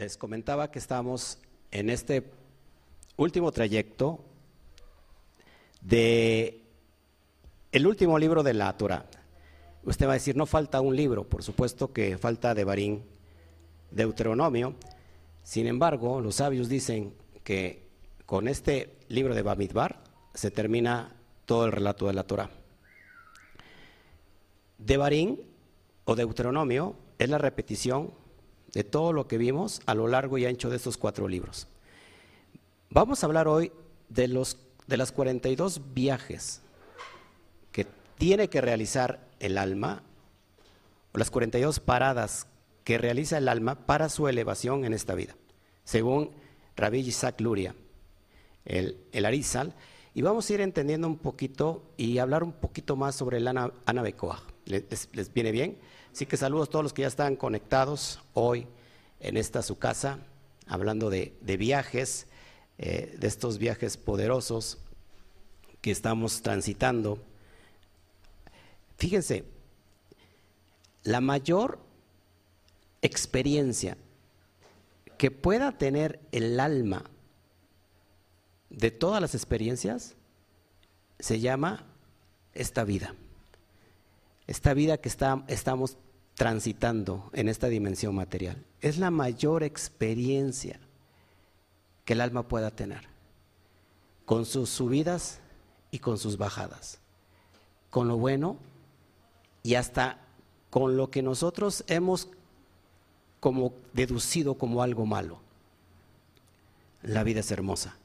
[0.00, 1.36] les comentaba que estamos
[1.70, 2.24] en este
[3.18, 4.24] último trayecto
[5.82, 6.62] de
[7.70, 9.04] el último libro de la Torah.
[9.84, 13.04] Usted va a decir, no falta un libro, por supuesto que falta de Barín,
[13.90, 14.74] Deuteronomio.
[15.42, 17.14] Sin embargo, los sabios dicen
[17.44, 17.86] que
[18.24, 21.14] con este libro de Bamidbar se termina
[21.44, 22.48] todo el relato de la Torah.
[24.78, 25.36] Devarim
[26.06, 28.18] o Deuteronomio es la repetición
[28.72, 31.66] de todo lo que vimos a lo largo y ancho de estos cuatro libros.
[32.90, 33.72] Vamos a hablar hoy
[34.08, 36.62] de, los, de las 42 viajes
[37.72, 37.86] que
[38.18, 40.02] tiene que realizar el alma,
[41.12, 42.46] o las 42 paradas
[42.84, 45.36] que realiza el alma para su elevación en esta vida,
[45.84, 46.30] según
[46.76, 47.74] Rabbi Isaac Luria,
[48.64, 49.74] el, el Arizal,
[50.14, 53.72] y vamos a ir entendiendo un poquito y hablar un poquito más sobre el Ana,
[54.64, 55.78] ¿Les, viene bien?
[56.12, 58.66] Así que saludos a todos los que ya están conectados hoy
[59.20, 60.18] en esta su casa,
[60.66, 62.26] hablando de, viajes,
[62.78, 64.78] eh, de estos viajes poderosos
[65.80, 67.22] que estamos transitando.
[68.98, 69.44] Fíjense,
[71.04, 71.78] la mayor
[73.02, 73.96] experiencia
[75.16, 77.04] que pueda tener el alma
[78.68, 80.16] de todas las experiencias
[81.18, 81.86] se llama
[82.52, 83.14] esta vida
[84.50, 85.96] esta vida que estamos
[86.40, 88.64] transitando en esta dimensión material.
[88.80, 90.80] Es la mayor experiencia
[92.06, 93.02] que el alma pueda tener,
[94.24, 95.40] con sus subidas
[95.90, 96.98] y con sus bajadas,
[97.90, 98.56] con lo bueno
[99.62, 100.18] y hasta
[100.70, 102.28] con lo que nosotros hemos
[103.38, 105.40] como deducido como algo malo.
[107.02, 107.98] La vida es hermosa.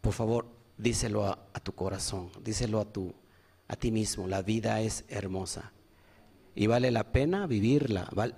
[0.00, 0.46] Por favor,
[0.78, 2.86] díselo a, tu corazón, díselo a
[3.66, 4.28] a ti mismo.
[4.28, 5.72] La vida es hermosa
[6.54, 8.34] y vale la pena vivirla, vale,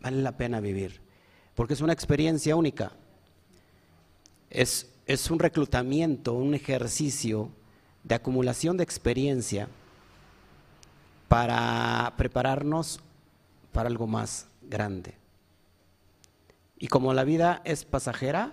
[0.00, 1.00] la pena vivir,
[1.54, 2.92] porque es una experiencia única.
[4.50, 7.50] Es, es un reclutamiento, un ejercicio
[8.02, 9.68] de acumulación de experiencia
[11.28, 13.00] para prepararnos
[13.72, 15.16] para algo más grande.
[16.78, 18.52] Y como la vida es pasajera,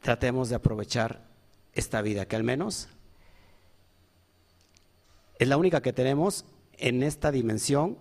[0.00, 1.24] tratemos de aprovechar
[1.72, 2.88] esta vida, que al menos
[5.38, 6.44] es la única que tenemos
[6.78, 7.96] en esta dimensión,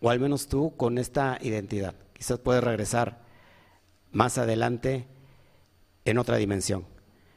[0.00, 1.94] o al menos tú con esta identidad.
[2.12, 3.18] Quizás puedes regresar
[4.12, 5.06] más adelante
[6.04, 6.84] en otra dimensión.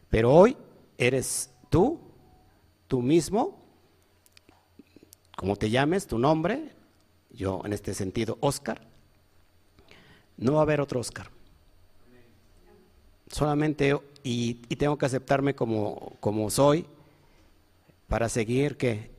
[0.10, 0.58] Pero hoy
[0.98, 2.00] eres tú,
[2.88, 3.60] tú mismo,
[5.36, 6.72] como te llames, tu nombre,
[7.32, 8.82] yo en este sentido, Oscar,
[10.38, 11.30] no va a haber otro Oscar.
[13.32, 16.86] Solamente y, tengo que aceptarme como, como soy
[18.10, 19.12] para seguir que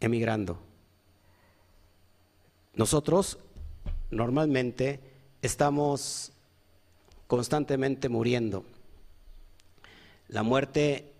[0.00, 0.58] emigrando.
[2.74, 3.38] Nosotros
[4.10, 5.00] normalmente
[5.40, 6.32] estamos
[7.26, 8.64] constantemente muriendo.
[10.28, 11.12] La muerte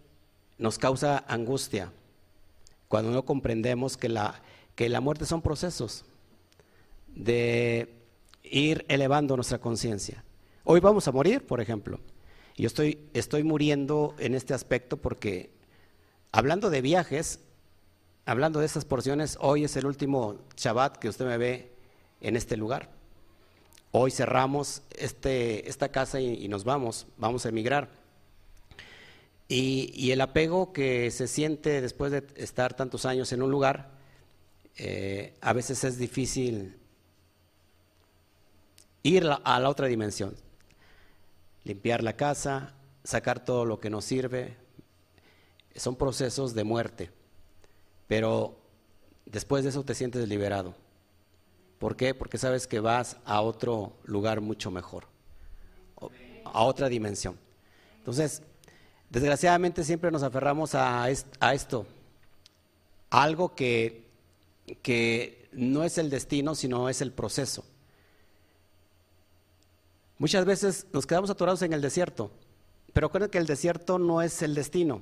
[0.58, 1.92] nos causa angustia
[2.88, 4.42] cuando no comprendemos que la,
[4.74, 6.04] que la muerte son procesos
[7.14, 7.94] de
[8.42, 10.24] ir elevando nuestra conciencia.
[10.64, 12.00] Hoy vamos a morir, por ejemplo.
[12.56, 15.50] Yo estoy, estoy muriendo en este aspecto porque,
[16.32, 17.40] hablando de viajes,
[18.26, 21.72] hablando de esas porciones, hoy es el último Shabbat que usted me ve
[22.20, 22.90] en este lugar.
[23.92, 27.88] Hoy cerramos este, esta casa y, nos vamos, vamos a emigrar.
[29.48, 33.90] Y, el apego que se siente después de estar tantos años en un lugar,
[34.76, 36.76] eh, a veces es difícil
[39.02, 40.34] ir a la otra dimensión
[41.64, 42.74] limpiar la casa,
[43.04, 44.56] sacar todo lo que nos sirve.
[45.76, 47.10] Son procesos de muerte,
[48.08, 48.56] pero
[49.24, 50.74] después de eso te sientes liberado.
[51.78, 52.14] ¿Por qué?
[52.14, 55.06] Porque sabes que vas a otro lugar mucho mejor,
[56.44, 57.38] a otra dimensión.
[57.98, 58.42] Entonces,
[59.08, 61.86] desgraciadamente siempre nos aferramos a, esto,
[63.08, 64.04] algo que,
[64.82, 67.64] que no es el destino, sino es el proceso.
[70.18, 72.30] Muchas veces nos quedamos atorados en el desierto,
[72.92, 75.00] pero recuerden que el desierto no es el destino,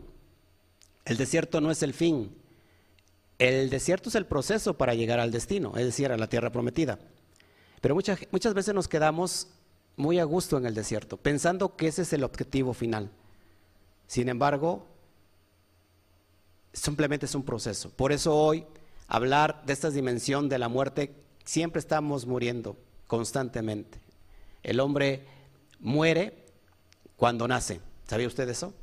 [1.09, 2.31] el desierto no es el fin,
[3.39, 6.99] el desierto es el proceso para llegar al destino, es decir, a la tierra prometida.
[7.81, 9.49] Pero muchas, muchas veces nos quedamos
[9.97, 13.11] muy a gusto en el desierto, pensando que ese es el objetivo final.
[14.07, 14.87] Sin embargo,
[16.73, 17.91] simplemente es un proceso.
[17.91, 18.67] Por eso hoy
[19.07, 21.15] hablar de esta dimensión de la muerte,
[21.45, 22.77] siempre estamos muriendo
[23.07, 23.99] constantemente.
[24.63, 25.25] El hombre
[25.81, 26.45] muere
[27.17, 27.81] cuando nace.
[28.07, 28.75] ¿Sabía usted eso?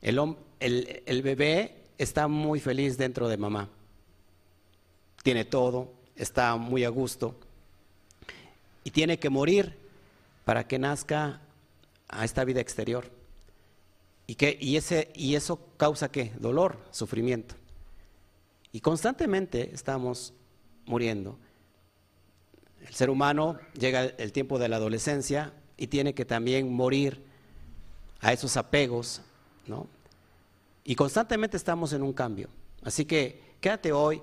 [0.00, 3.68] El, bebé está muy feliz dentro de mamá.
[5.22, 7.34] Tiene todo, está muy a gusto
[8.84, 9.76] y tiene que morir
[10.44, 11.40] para que nazca
[12.08, 13.10] a esta vida exterior.
[14.26, 16.32] ¿Y, que, y, ese, y eso causa qué?
[16.38, 17.54] Dolor, sufrimiento.
[18.72, 20.32] Y constantemente estamos
[20.86, 21.38] muriendo.
[22.86, 27.22] El ser humano llega el tiempo de la adolescencia y tiene que también morir
[28.20, 29.22] a esos apegos,
[29.68, 29.86] ¿no?
[30.84, 32.48] Y constantemente estamos en un cambio.
[32.82, 34.22] Así que quédate hoy,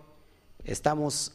[0.64, 1.34] estamos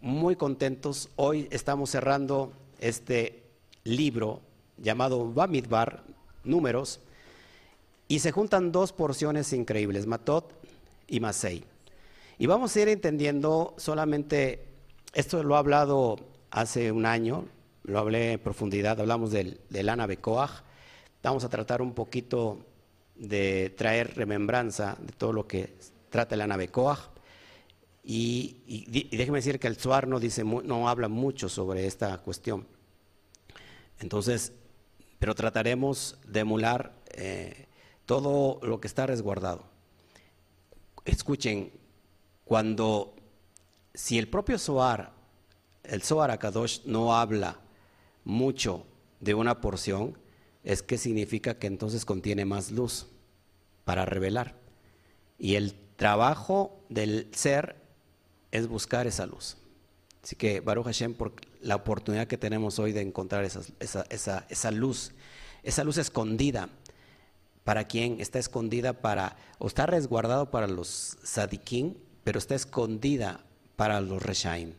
[0.00, 1.08] muy contentos.
[1.16, 3.42] Hoy estamos cerrando este
[3.84, 4.40] libro
[4.76, 6.04] llamado Bamidbar,
[6.44, 7.00] Números,
[8.06, 10.52] y se juntan dos porciones increíbles, Matot
[11.06, 11.64] y Masei.
[12.38, 14.64] Y vamos a ir entendiendo solamente,
[15.12, 16.16] esto lo he hablado
[16.50, 17.44] hace un año,
[17.82, 20.06] lo hablé en profundidad, hablamos del, del Ana
[21.22, 22.58] vamos a tratar un poquito
[23.18, 25.76] de traer remembranza de todo lo que
[26.10, 27.10] trata el Ana Bekoach.
[28.04, 32.66] Y, déjeme decir que el Suar no, dice, no habla mucho sobre esta cuestión.
[34.00, 34.52] Entonces,
[35.18, 37.66] pero trataremos de emular eh,
[38.06, 39.64] todo lo que está resguardado.
[41.04, 41.72] Escuchen,
[42.44, 43.14] cuando,
[43.92, 45.12] si el propio Zohar,
[45.82, 47.58] el Zohar Akadosh no habla
[48.24, 48.86] mucho
[49.20, 50.16] de una porción,
[50.64, 53.06] es que significa que entonces contiene más luz
[53.84, 54.56] para revelar.
[55.38, 57.76] Y el trabajo del ser
[58.50, 59.56] es buscar esa luz.
[60.22, 64.70] Así que Baruch Hashem, por la oportunidad que tenemos hoy de encontrar esa, esa, esa,
[64.70, 65.12] luz,
[65.62, 66.68] esa luz escondida.
[67.64, 68.20] ¿Para quién?
[68.20, 71.94] Está escondida para, o está resguardado para los sadikim,
[72.24, 73.44] pero está escondida
[73.76, 74.74] para los reshaim.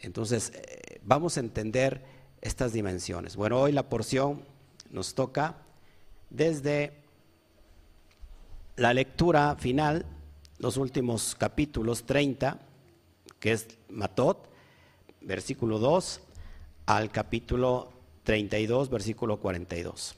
[0.00, 2.04] Entonces, eh, vamos a entender
[2.40, 3.36] estas dimensiones.
[3.36, 4.42] Bueno, hoy la porción
[4.94, 5.56] nos toca
[6.30, 6.92] desde
[8.76, 10.06] la lectura final,
[10.58, 12.60] los últimos capítulos 30,
[13.40, 14.48] que es Matot,
[15.20, 16.20] versículo 2,
[16.86, 17.92] al capítulo
[18.22, 20.14] 32, versículo 42.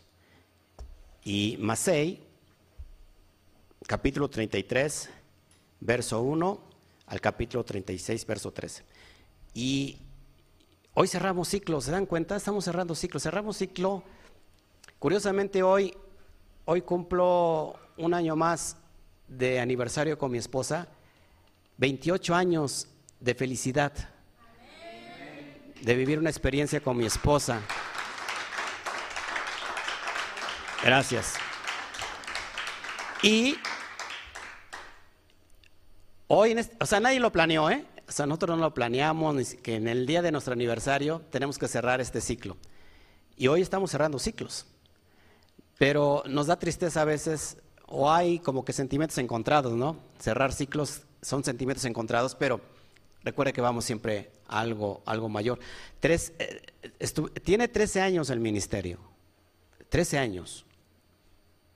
[1.25, 2.23] Y Masei,
[3.87, 5.09] capítulo 33,
[5.81, 6.61] verso 1
[7.07, 8.85] al capítulo 36, verso 13.
[9.55, 9.97] Y
[10.93, 12.37] hoy cerramos ciclo, ¿se dan cuenta?
[12.37, 14.05] Estamos cerrando ciclo, cerramos ciclo.
[14.99, 15.95] Curiosamente hoy,
[16.65, 18.79] hoy cumplo un año más
[19.29, 20.89] de aniversario con mi esposa,
[21.77, 22.89] 28 años
[23.21, 23.93] de felicidad,
[25.83, 27.61] de vivir una experiencia con mi esposa.
[30.83, 31.35] Gracias.
[33.23, 33.59] Y
[36.27, 37.85] hoy, o sea, nadie lo planeó, ¿eh?
[38.09, 41.69] O sea, nosotros no lo planeamos, que en el día de nuestro aniversario tenemos que
[41.69, 42.57] cerrar este ciclo.
[43.37, 44.67] Y hoy estamos cerrando ciclos.
[45.79, 49.97] Pero nos da tristeza a veces, o hay como que sentimientos encontrados, ¿no?
[50.19, 52.61] Cerrar ciclos son sentimientos encontrados, pero
[53.23, 55.59] recuerde que vamos siempre a algo, algo mayor.
[56.01, 56.63] Tres, eh,
[57.43, 58.99] tiene 13 años el ministerio,
[59.89, 60.65] 13 años.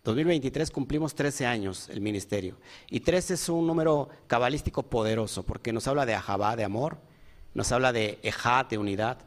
[0.04, 2.56] 2023 cumplimos 13 años el ministerio.
[2.88, 6.98] Y 13 es un número cabalístico poderoso porque nos habla de Ahabá, de amor,
[7.52, 9.18] nos habla de Ejat, de unidad.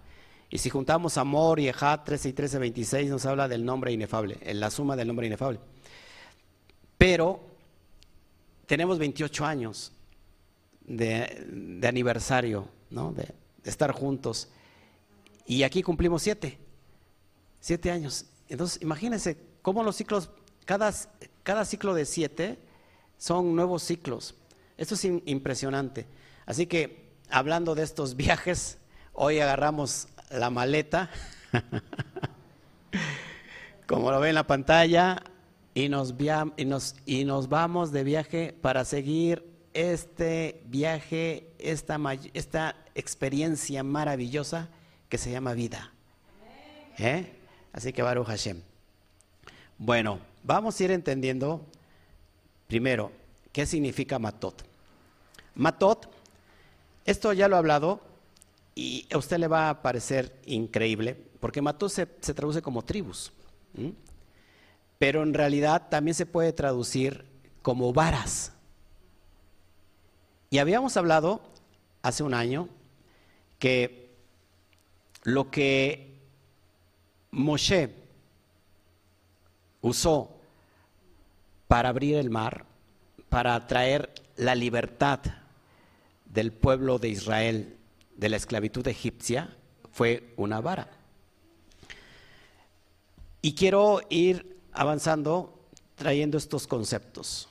[0.53, 4.38] Y si juntamos amor y Ejat, 13 y 13, 26, nos habla del nombre inefable,
[4.41, 5.59] en la suma del nombre inefable.
[6.95, 7.39] Pero
[8.67, 9.94] tenemos 28 años
[10.85, 13.11] de, aniversario, ¿no?
[13.13, 13.33] de,
[13.63, 14.50] estar juntos.
[15.48, 16.55] Y aquí cumplimos 7,
[17.60, 18.27] 7 años.
[18.48, 20.29] Entonces, imagínense cómo los ciclos
[20.65, 20.93] cada,
[21.41, 22.60] cada ciclo de siete
[23.17, 24.36] son nuevos ciclos.
[24.77, 26.05] Esto es impresionante.
[26.45, 28.77] Así que, hablando de estos viajes,
[29.13, 31.10] hoy agarramos la maleta,
[33.88, 35.24] como lo ven en la pantalla,
[35.74, 36.13] y nos,
[36.58, 42.00] y, nos, y nos vamos de viaje para seguir este viaje, esta,
[42.34, 44.70] esta experiencia maravillosa
[45.10, 45.92] que se llama vida.
[46.98, 47.34] ¿Eh?
[47.72, 48.62] Así que Baruch Hashem.
[49.77, 51.65] Bueno, vamos a ir entendiendo
[52.68, 53.12] primero
[53.51, 54.63] qué significa matot.
[55.56, 56.08] Matot,
[57.06, 58.01] esto ya lo he hablado
[58.75, 63.32] y a usted le va a parecer increíble, porque matot se, traduce como tribus,
[64.98, 67.25] pero en realidad también se puede traducir
[67.62, 68.51] como varas.
[70.50, 71.42] Y habíamos hablado
[72.01, 72.70] hace un año
[73.60, 74.12] que
[75.24, 76.20] lo que
[77.32, 77.94] Moshe
[79.82, 80.30] usó
[81.68, 82.65] para abrir el mar,
[83.30, 85.20] para traer la libertad
[86.25, 87.77] del pueblo de Israel
[88.15, 89.55] de la esclavitud egipcia,
[89.91, 90.89] fue una vara.
[93.41, 95.63] Y quiero ir avanzando
[95.96, 97.50] trayendo estos conceptos.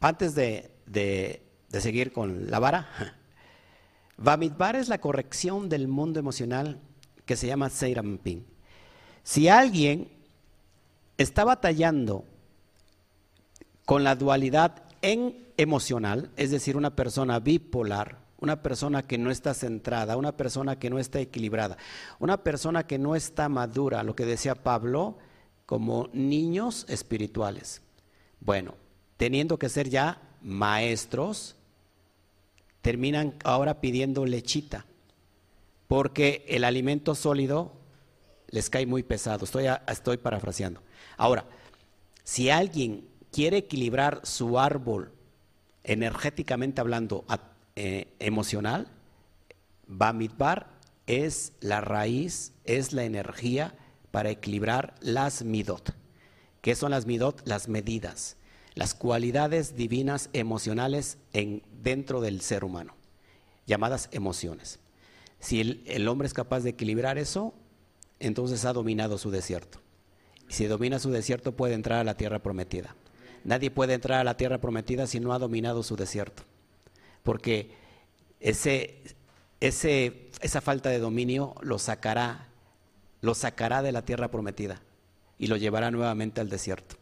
[0.00, 2.88] Antes de, seguir con la vara,
[4.16, 6.78] Bamidbar es la corrección del mundo emocional
[7.24, 8.46] que se llama Seirampin.
[9.22, 10.08] Si alguien
[11.16, 12.24] está batallando
[13.86, 19.54] con la dualidad en emocional, es decir, una persona bipolar, una persona que no está
[19.54, 21.76] centrada, una persona que no está equilibrada,
[22.18, 25.18] una persona que no está madura, lo que decía Pablo,
[25.66, 27.82] como niños espirituales.
[28.40, 28.74] Bueno,
[29.16, 31.56] teniendo que ser ya maestros,
[32.82, 34.86] terminan ahora pidiendo lechita,
[35.86, 37.72] porque el alimento sólido
[38.48, 39.44] les cae muy pesado.
[39.44, 40.82] Estoy, estoy parafraseando.
[41.16, 41.44] Ahora,
[42.24, 45.12] si alguien quiere equilibrar su árbol
[45.84, 47.24] energéticamente hablando,
[47.82, 48.88] eh, emocional,
[49.86, 50.66] Bamidbar
[51.06, 53.74] es la raíz, es la energía
[54.10, 55.94] para equilibrar las midot.
[56.60, 57.40] ¿Qué son las midot?
[57.46, 58.36] Las medidas,
[58.74, 62.96] las cualidades divinas emocionales en, dentro del ser humano,
[63.66, 64.78] llamadas emociones.
[65.38, 67.54] Si el, el hombre es capaz de equilibrar eso,
[68.18, 69.80] entonces ha dominado su desierto.
[70.48, 72.94] Si domina su desierto puede entrar a la tierra prometida.
[73.42, 76.42] Nadie puede entrar a la tierra prometida si no ha dominado su desierto.
[77.22, 77.72] Porque
[78.40, 79.02] ese,
[79.60, 82.48] ese, esa falta de dominio lo sacará,
[83.20, 84.80] lo sacará de la tierra prometida
[85.38, 86.96] y lo llevará nuevamente al desierto.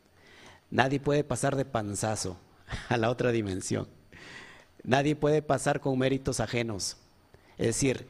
[0.71, 2.39] Nadie puede pasar de panzazo
[2.89, 3.89] a la otra dimensión.
[4.83, 6.97] Nadie puede pasar con méritos ajenos.
[7.57, 8.07] Es decir,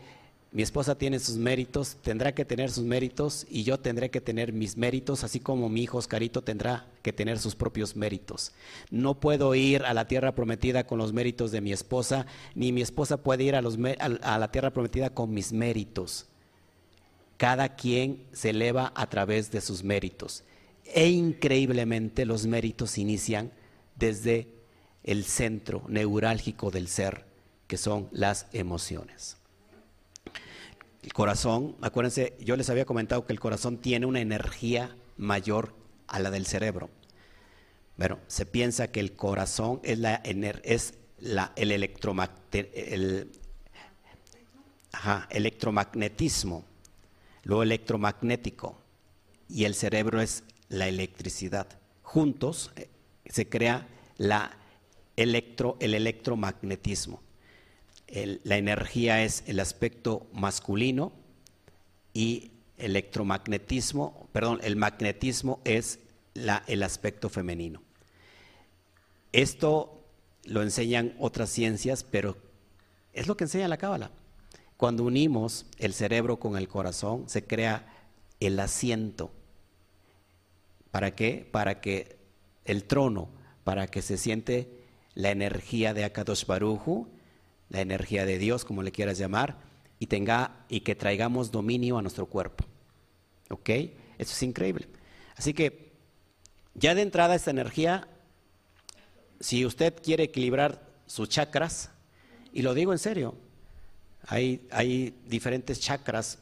[0.51, 4.55] mi esposa tiene sus méritos, tendrá que tener sus méritos y yo tendré que tener
[4.55, 8.53] mis méritos, así como mi hijo Oscarito tendrá que tener sus propios méritos.
[8.91, 12.25] No puedo ir a la tierra prometida con los méritos de mi esposa,
[12.55, 16.27] ni mi esposa puede ir a, a la tierra prometida con mis méritos.
[17.37, 20.45] Cada quien se eleva a través de sus méritos.
[20.87, 23.53] E increíblemente los méritos inician
[23.97, 24.49] desde
[25.05, 27.27] el centro neurálgico del ser,
[27.67, 29.38] que son las emociones.
[31.09, 35.75] El corazón, acuérdense, yo les había comentado que el corazón tiene una energía mayor
[36.07, 36.91] a la del cerebro.
[37.97, 43.31] Bueno, se piensa que el corazón es, la, es la, el, el
[45.31, 46.67] electromagnetismo,
[47.43, 48.79] lo electromagnético,
[49.49, 51.69] y el cerebro es la electricidad.
[52.03, 52.91] Juntos eh,
[53.25, 53.89] se crea
[54.19, 54.59] la
[55.17, 57.23] electro, el electromagnetismo
[58.09, 61.13] la energía es el aspecto masculino
[62.15, 65.99] y electromagnetismo, perdón, el magnetismo es
[66.67, 67.83] el aspecto femenino.
[69.33, 70.05] Esto
[70.45, 72.37] lo enseñan otras ciencias, pero
[73.13, 74.11] es lo que enseña la cábala.
[74.77, 77.87] Cuando unimos el cerebro con el corazón, se crea
[78.41, 79.31] el asiento.
[80.91, 81.47] ¿Para qué?
[81.51, 82.17] Para que
[82.65, 83.29] el trono,
[83.65, 84.85] para que se siente
[85.15, 87.09] la energía de Akadosh Baruju
[87.71, 89.57] la energía de Dios, como le quieras llamar,
[89.99, 92.65] y, tenga, y que traigamos dominio a nuestro cuerpo.
[93.51, 93.69] ¿Ok?
[93.71, 94.89] Eso es increíble.
[95.37, 95.93] Así que,
[96.75, 98.09] ya de entrada esta energía,
[99.41, 101.91] si usted quiere equilibrar sus chakras,
[102.53, 103.35] y lo digo en serio,
[104.27, 106.39] hay, hay diferentes chakras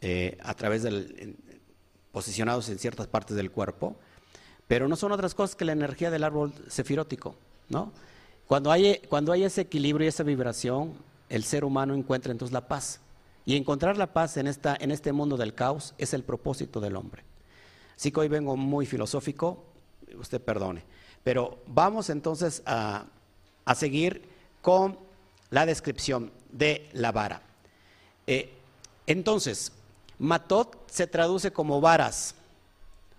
[0.00, 1.36] eh, a través del,
[2.12, 3.96] posicionados en ciertas partes del cuerpo,
[4.68, 7.36] pero no son otras cosas que la energía del árbol sefirótico,
[7.68, 7.92] ¿no?
[8.52, 10.92] Cuando hay, cuando hay ese equilibrio y esa vibración,
[11.30, 13.00] el ser humano encuentra entonces la paz.
[13.46, 16.96] Y encontrar la paz en, esta, en este mundo del caos es el propósito del
[16.96, 17.24] hombre.
[17.96, 19.64] Así que hoy vengo muy filosófico,
[20.20, 20.84] usted perdone.
[21.24, 23.06] Pero vamos entonces a,
[23.64, 24.20] a seguir
[24.60, 24.98] con
[25.48, 27.40] la descripción de la vara.
[28.26, 28.52] Eh,
[29.06, 29.72] entonces,
[30.18, 32.34] Matot se traduce como varas,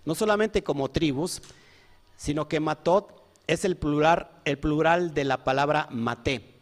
[0.04, 1.42] no solamente como tribus,
[2.16, 6.54] sino que Matot es el plural, el plural de la palabra mate.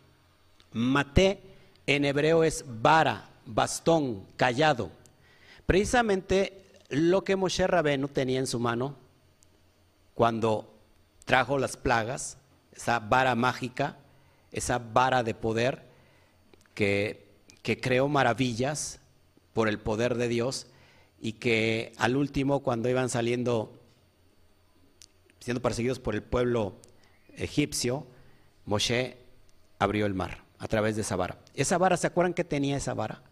[0.72, 1.42] Mate
[1.86, 4.90] en hebreo es vara, bastón, callado.
[5.66, 8.96] Precisamente lo que Moshe Rabenu tenía en su mano
[10.14, 10.74] cuando
[11.24, 12.38] trajo las plagas,
[12.74, 13.96] esa vara mágica,
[14.50, 15.86] esa vara de poder
[16.74, 17.26] que,
[17.62, 19.00] que creó maravillas
[19.52, 20.66] por el poder de Dios
[21.20, 23.81] y que al último cuando iban saliendo
[25.42, 26.76] siendo perseguidos por el pueblo
[27.36, 28.06] egipcio,
[28.64, 29.18] Moshe
[29.78, 31.38] abrió el mar a través de esa vara.
[31.54, 33.22] Esa vara, ¿se acuerdan que tenía esa vara?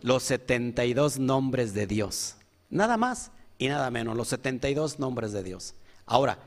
[0.00, 2.36] Los 72 nombres de Dios.
[2.70, 5.74] Nada más y nada menos, los 72 nombres de Dios.
[6.06, 6.38] Ahora,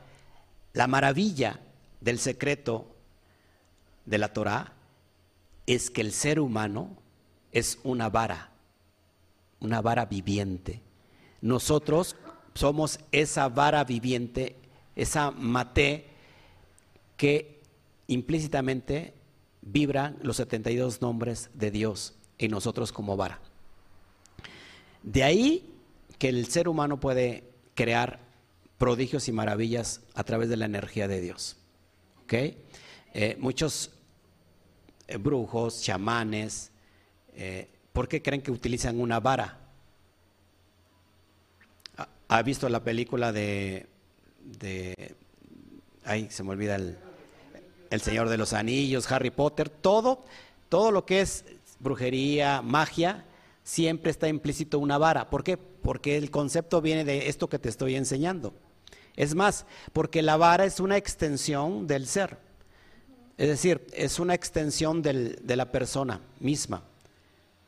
[0.72, 1.60] la maravilla
[2.00, 2.86] del secreto
[4.06, 4.72] de la Torah
[5.66, 6.96] es que el ser humano
[7.52, 8.52] es una vara,
[9.60, 10.80] una vara viviente.
[11.42, 12.16] Nosotros
[12.54, 14.56] somos esa vara viviente,
[14.96, 16.06] esa mate
[17.16, 17.60] que
[18.08, 19.14] implícitamente
[19.62, 23.40] vibran los 72 nombres de Dios y nosotros como vara.
[25.02, 25.70] De ahí
[26.18, 27.44] que el ser humano puede
[27.74, 28.20] crear
[28.78, 31.56] prodigios y maravillas a través de la energía de Dios.
[32.34, 33.90] Eh, muchos
[35.06, 36.70] eh, brujos, chamanes,
[37.34, 39.61] eh, ¿por qué creen que utilizan una vara?
[42.32, 43.90] ¿Ha visto la película de,
[44.58, 45.14] de
[46.02, 46.96] ay, se me olvida el,
[47.90, 50.24] el Señor de los Anillos, Harry Potter, todo,
[50.70, 51.44] todo lo que es
[51.78, 53.26] brujería, magia,
[53.64, 55.28] siempre está implícito una vara.
[55.28, 55.58] ¿Por qué?
[55.58, 58.54] Porque el concepto viene de esto que te estoy enseñando.
[59.14, 62.38] Es más, porque la vara es una extensión del ser.
[63.36, 66.82] Es decir, es una extensión de la persona misma.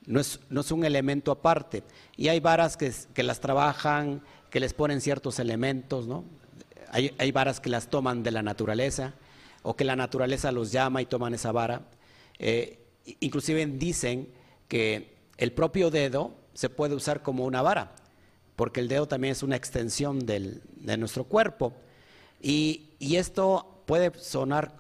[0.07, 1.83] No es, no es, un elemento aparte.
[2.17, 4.23] Y hay varas que, que, las trabajan,
[4.55, 6.23] que les ponen ciertos elementos, ¿no?
[6.93, 9.15] Hay, hay varas que las toman de la naturaleza
[9.65, 11.89] o que la naturaleza los llama y toman esa vara.
[12.39, 12.79] Eh,
[13.19, 14.29] inclusive dicen
[14.69, 17.97] que el propio dedo se puede usar como una vara,
[18.55, 21.73] porque el dedo también es una extensión de nuestro cuerpo.
[22.41, 24.77] Y, y esto puede sonar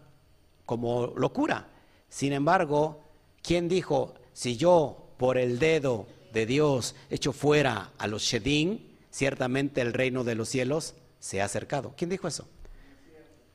[0.66, 1.66] como locura.
[2.08, 3.02] Sin embargo,
[3.42, 9.80] ¿quién dijo, si yo por el dedo de Dios echo fuera a los Shedim, ciertamente
[9.80, 11.94] el reino de los cielos se ha acercado?
[11.96, 12.48] ¿Quién dijo eso?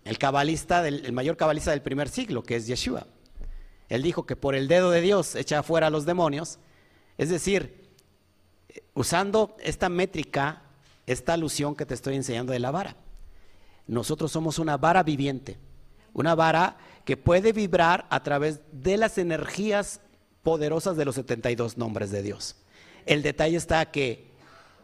[0.06, 3.06] El cabalista, el mayor cabalista del primer siglo, que es Yeshua.
[3.90, 6.60] Él dijo que por el dedo de Dios echa fuera a los demonios.
[7.18, 7.90] Es decir,
[8.94, 10.62] usando esta métrica,
[11.06, 12.96] esta alusión que te estoy enseñando de la vara.
[13.86, 15.58] Nosotros somos una vara viviente,
[16.14, 20.00] una vara que puede vibrar a través de las energías
[20.42, 22.56] poderosas de los 72 nombres de Dios.
[23.06, 24.29] El detalle está que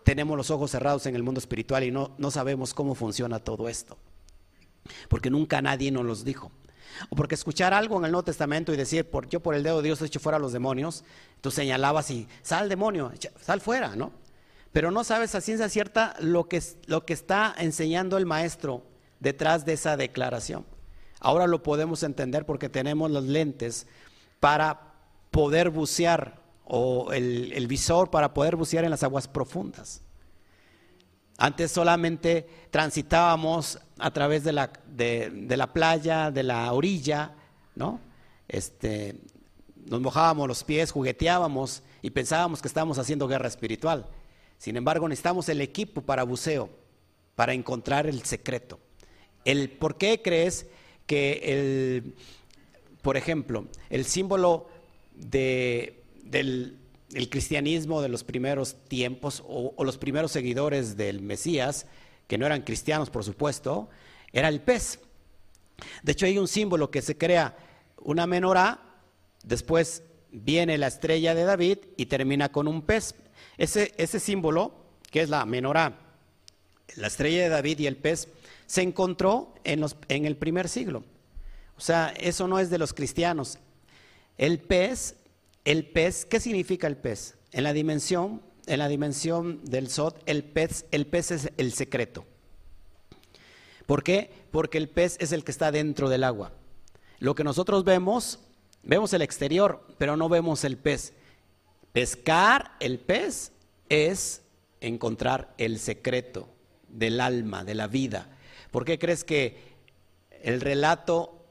[0.05, 3.67] tenemos los ojos cerrados en el mundo espiritual y no, no sabemos cómo funciona todo
[3.67, 3.97] esto
[5.07, 6.51] porque nunca nadie nos los dijo.
[7.09, 9.77] O porque escuchar algo en el Nuevo Testamento y decir, por, yo por el dedo
[9.77, 11.03] de Dios he hecho fuera a los demonios,
[11.41, 14.13] tú señalabas y sal demonio, sal fuera, ¿no?
[14.72, 18.83] Pero no sabes a ciencia cierta lo que, lo que está enseñando el maestro
[19.20, 20.65] detrás de esa declaración.
[21.20, 23.87] Ahora lo podemos entender porque tenemos los lentes
[24.39, 24.94] para
[25.31, 30.01] poder bucear o el visor para poder bucear en las aguas profundas.
[31.37, 37.33] Antes solamente transitábamos a través de la, de, la playa, de la orilla,
[37.75, 37.99] ¿no?
[38.47, 39.19] Este,
[39.85, 44.05] nos mojábamos los pies, jugueteábamos y pensábamos que estábamos haciendo guerra espiritual.
[44.57, 46.69] Sin embargo, necesitamos el equipo para buceo,
[47.35, 48.79] para encontrar el secreto.
[49.43, 50.67] El, ¿Por qué crees
[51.05, 52.15] que el,
[53.01, 54.69] por ejemplo, el símbolo
[55.13, 56.77] de, del,
[57.14, 61.85] el cristianismo de los primeros tiempos o, los primeros seguidores del Mesías,
[62.27, 63.90] que no eran cristianos por supuesto,
[64.33, 65.00] era el pez.
[66.03, 67.55] De hecho hay un símbolo que se crea
[68.01, 68.81] una menorá,
[69.44, 73.16] después viene la estrella de David y termina con un pez.
[73.57, 74.74] Ese, símbolo,
[75.11, 76.00] que es la menorá,
[76.96, 78.27] la estrella de David y el pez,
[78.66, 81.03] se encontró en, en el primer siglo.
[81.77, 83.59] O sea, eso no es de los cristianos.
[84.38, 85.16] El pez
[85.65, 87.37] el pez, ¿qué significa el pez?
[87.51, 92.25] En la dimensión, en la dimensión del Sot, el pez, el pez es el secreto.
[93.85, 94.31] ¿Por qué?
[94.51, 96.53] Porque el pez es el que está dentro del agua.
[97.19, 98.39] Lo que nosotros vemos,
[98.83, 101.13] vemos el exterior, pero no vemos el pez.
[101.93, 103.51] Pescar el pez
[103.89, 104.41] es
[104.81, 106.49] encontrar el secreto
[106.89, 108.29] del alma, de la vida.
[108.71, 109.75] ¿Por qué crees que
[110.43, 111.45] el relato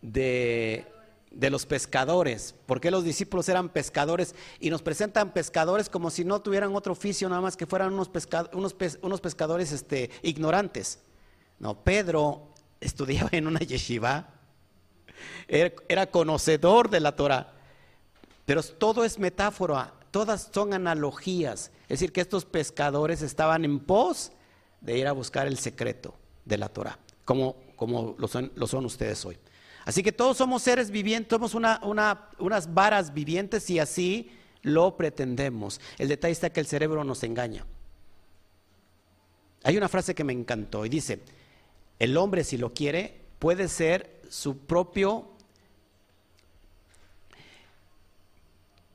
[0.00, 0.86] de
[1.34, 2.54] de los pescadores.
[2.66, 4.34] porque los discípulos eran pescadores?
[4.60, 8.10] Y nos presentan pescadores como si no tuvieran otro oficio, nada más que fueran unos,
[9.02, 11.00] unos, pescadores este, ignorantes.
[11.58, 12.48] No, Pedro
[12.80, 14.28] estudiaba en una yeshiva,
[15.48, 17.52] era, conocedor de la Torah,
[18.44, 21.70] pero todo es metáfora, todas son analogías.
[21.84, 24.32] Es decir, que estos pescadores estaban en pos
[24.80, 29.38] de ir a buscar el secreto de la Torah, como, como lo son ustedes hoy.
[29.84, 34.30] Así que todos somos seres vivientes, somos unas varas vivientes y así
[34.62, 35.80] lo pretendemos.
[35.98, 37.66] El detalle está que el cerebro nos engaña.
[39.62, 41.20] Hay una frase que me encantó y dice,
[41.98, 45.30] el hombre si lo quiere puede ser su propio...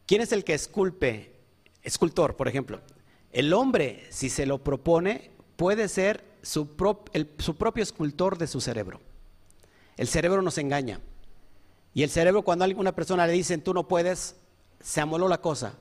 [0.06, 1.34] ¿Quién es el que esculpe?
[1.84, 2.82] Escultor, por ejemplo.
[3.32, 6.68] El hombre, si se lo propone, puede ser su,
[7.38, 9.02] su propio escultor de su cerebro.
[10.00, 11.02] El cerebro nos engaña.
[11.94, 14.38] Y el cerebro cuando a alguna persona le dicen tú no puedes,
[14.80, 15.74] se amoló la cosa.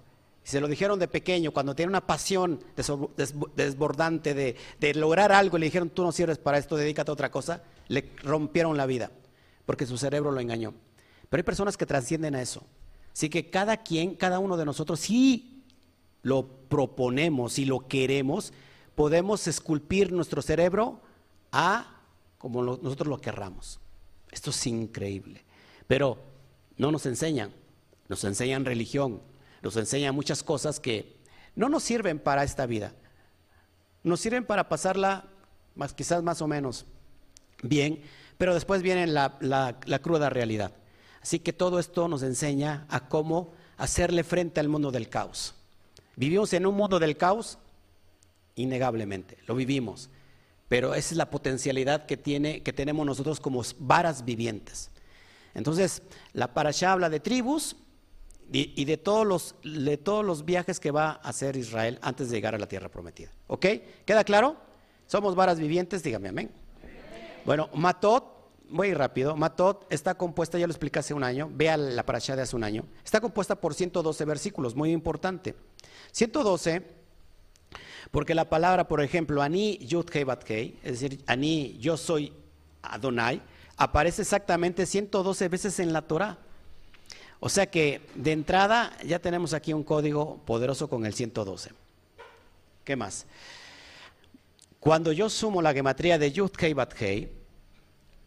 [0.42, 2.59] se lo dijeron de pequeño, cuando tiene una pasión
[3.54, 7.31] desbordante de, lograr algo y le dijeron tú no sirves para esto, dedícate a otra
[7.31, 9.12] cosa, le rompieron la vida,
[9.64, 10.74] porque su cerebro lo engañó.
[11.31, 12.64] Pero hay personas que trascienden a eso.
[13.12, 15.62] Así que cada quien, cada uno de nosotros, si
[16.22, 18.52] lo proponemos, si lo queremos,
[18.96, 21.00] podemos esculpir nuestro cerebro
[21.52, 22.00] a
[22.37, 23.78] como nosotros lo querramos.
[24.30, 25.44] Esto es increíble.
[25.86, 26.18] Pero
[26.76, 27.52] no nos enseñan,
[28.08, 29.22] nos enseñan religión,
[29.62, 31.16] nos enseñan muchas cosas que
[31.56, 32.94] no nos sirven para esta vida.
[34.02, 35.24] Nos sirven para pasarla
[35.74, 36.86] más, quizás más o menos
[37.62, 38.02] bien,
[38.36, 40.72] pero después viene la, la cruda realidad.
[41.20, 45.54] Así que todo esto nos enseña a cómo hacerle frente al mundo del caos.
[46.16, 47.58] ¿Vivimos en un mundo del caos?
[48.54, 50.10] Innegablemente, lo vivimos.
[50.68, 54.90] Pero esa es la potencialidad que, tiene, que tenemos nosotros como varas vivientes.
[55.54, 56.02] Entonces,
[56.35, 57.76] la parasha habla de tribus
[58.52, 62.37] y, de, todos los, de todos los viajes que va a hacer Israel antes de
[62.37, 63.31] llegar a la tierra prometida.
[63.46, 63.66] ¿Ok?
[64.04, 64.57] ¿Queda claro?
[65.07, 66.50] Somos varas vivientes, dígame amén.
[67.44, 68.24] Bueno, Matot,
[68.68, 72.42] muy rápido, Matot está compuesta, ya lo expliqué hace un año, vea la parasha de
[72.42, 75.54] hace un año, está compuesta por 112 versículos, muy importante.
[76.12, 76.97] 112
[78.11, 82.32] porque la palabra, por ejemplo, Ani Yud Hei es decir, Ani, yo soy
[82.82, 83.40] Adonai,
[83.76, 86.38] aparece exactamente 112 veces en la Torah.
[87.40, 91.70] O sea que de entrada ya tenemos aquí un código poderoso con el 112.
[92.84, 93.26] ¿Qué más?
[94.80, 97.32] Cuando yo sumo la gematría de Yud Hei Hei,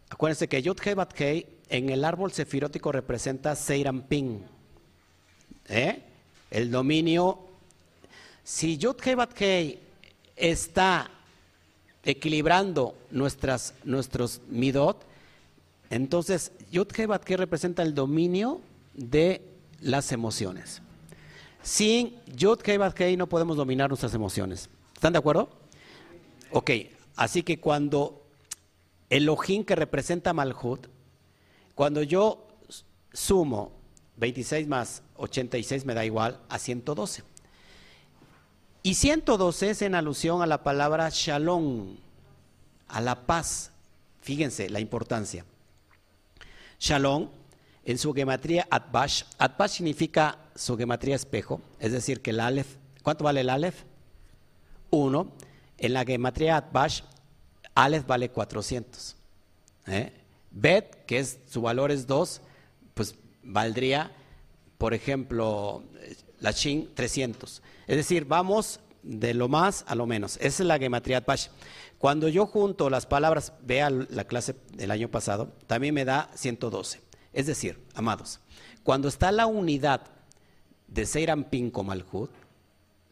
[0.10, 4.46] acuérdense que Yud Hei Hei en el árbol sefirótico representa Seirampin,
[5.68, 6.04] ¿eh?
[6.52, 7.51] el dominio
[8.44, 9.80] si Yud Hei
[10.36, 11.10] está
[12.04, 15.06] equilibrando nuestras, nuestros midot,
[15.90, 18.62] entonces Yud Hei representa el dominio
[18.94, 19.42] de
[19.80, 20.82] las emociones.
[21.62, 24.70] Sin Yud Hei no podemos dominar nuestras emociones.
[24.94, 25.50] ¿Están de acuerdo?
[26.52, 26.72] Ok,
[27.16, 28.22] así que cuando
[29.10, 30.88] Elohim que representa Malhut,
[31.76, 32.48] cuando yo
[33.14, 33.72] sumo
[34.18, 37.31] 26 más 86 me da igual a 112.
[38.84, 41.98] Y 112 es en alusión a la palabra shalom,
[42.88, 43.72] a la paz.
[44.22, 45.46] Fíjense la importancia.
[46.80, 47.30] Shalom,
[47.86, 53.24] en su gematría Atbash, Atbash significa su gematría espejo, es decir, que el Aleph, ¿cuánto
[53.24, 53.84] vale el Aleph?
[54.90, 55.32] Uno.
[55.78, 57.02] En la gematría Atbash,
[57.76, 59.16] Aleph vale 400.
[59.88, 60.12] ¿eh?
[60.52, 62.42] Bet, que es, su valor es 2,
[62.94, 64.12] pues valdría,
[64.78, 65.84] por ejemplo,
[66.42, 67.62] la Shin 300.
[67.88, 70.38] Es decir, vamos de lo más a lo menos.
[70.38, 71.48] Esa es la gematría Pash.
[71.98, 77.00] Cuando yo junto las palabras, vea la clase del año pasado, también me da 112.
[77.32, 78.40] Es decir, amados,
[78.84, 80.02] cuando está la unidad
[80.88, 82.32] de Seiram Pin con Malhut,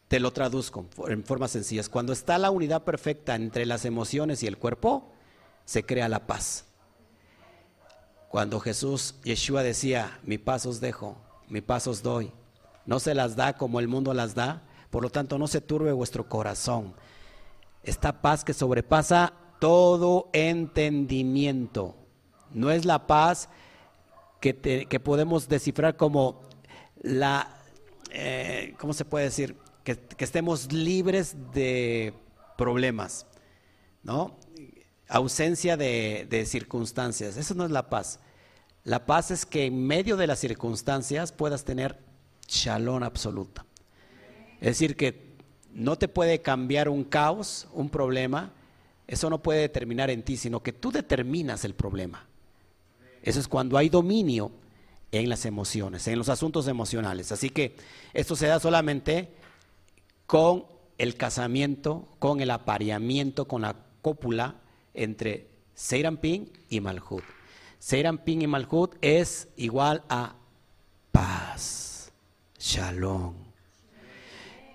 [0.08, 1.88] te lo traduzco en formas sencillas.
[1.88, 5.12] Cuando está la unidad perfecta entre las emociones y el cuerpo,
[5.64, 6.64] se crea la paz.
[8.28, 11.16] Cuando Jesús, Yeshua decía, mi paz os dejo,
[11.48, 12.32] mi paz os doy,
[12.86, 15.92] no se las da como el mundo las da, por lo tanto no se turbe
[15.92, 16.94] vuestro corazón.
[17.82, 21.96] Esta paz que sobrepasa todo entendimiento.
[22.52, 23.48] No es la paz
[24.40, 26.40] que, podemos descifrar como
[27.02, 27.56] la,
[28.10, 29.56] eh, ¿cómo se puede decir?
[29.84, 32.14] Que, estemos libres de
[32.56, 33.26] problemas,
[34.02, 34.36] ¿no?
[35.08, 37.36] Ausencia de, de circunstancias.
[37.36, 38.20] Eso no es la paz.
[38.84, 41.98] La paz es que en medio de las circunstancias puedas tener
[42.50, 43.64] shalom absoluta.
[44.60, 45.30] Es decir, que
[45.72, 48.52] no te puede cambiar un caos, un problema,
[49.06, 52.26] eso no puede determinar en ti, sino que tú determinas el problema.
[53.22, 54.50] Eso es cuando hay dominio
[55.12, 57.32] en las emociones, en los asuntos emocionales.
[57.32, 57.76] Así que
[58.12, 59.28] esto se da solamente
[60.26, 60.64] con
[60.98, 64.56] el casamiento, con el apareamiento, con la cópula
[64.94, 67.24] entre Seirampin y Malhut.
[67.78, 70.34] Seirampin y Malhut es igual a
[71.10, 71.89] paz.
[72.60, 73.32] Shalom.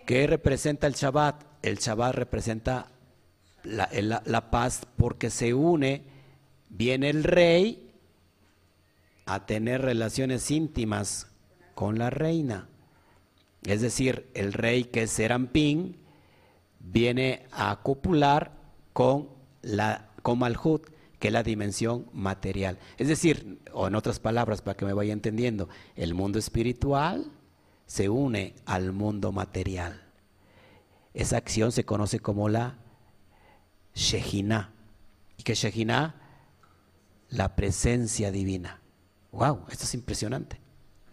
[0.07, 1.43] ¿Qué representa el Shabbat?
[1.61, 2.91] El Shabbat representa
[3.63, 6.03] la, paz porque se une,
[6.69, 7.91] viene el rey
[9.27, 11.27] a tener relaciones íntimas
[11.75, 12.67] con la reina.
[13.63, 15.97] Es decir, el rey que es Serampín
[16.79, 18.51] viene a copular
[18.93, 19.29] con,
[19.61, 22.79] la, con Malhut, que es la dimensión material.
[22.97, 27.31] Es decir, o en otras palabras, para que me vaya entendiendo, el mundo espiritual
[27.85, 30.01] se une al mundo material.
[31.13, 32.77] Esa acción se conoce como la
[33.93, 34.73] Shejina.
[35.37, 36.15] ¿Y qué Shejina?
[37.29, 38.81] La presencia divina.
[39.31, 39.65] ¡Wow!
[39.69, 40.59] Esto es impresionante.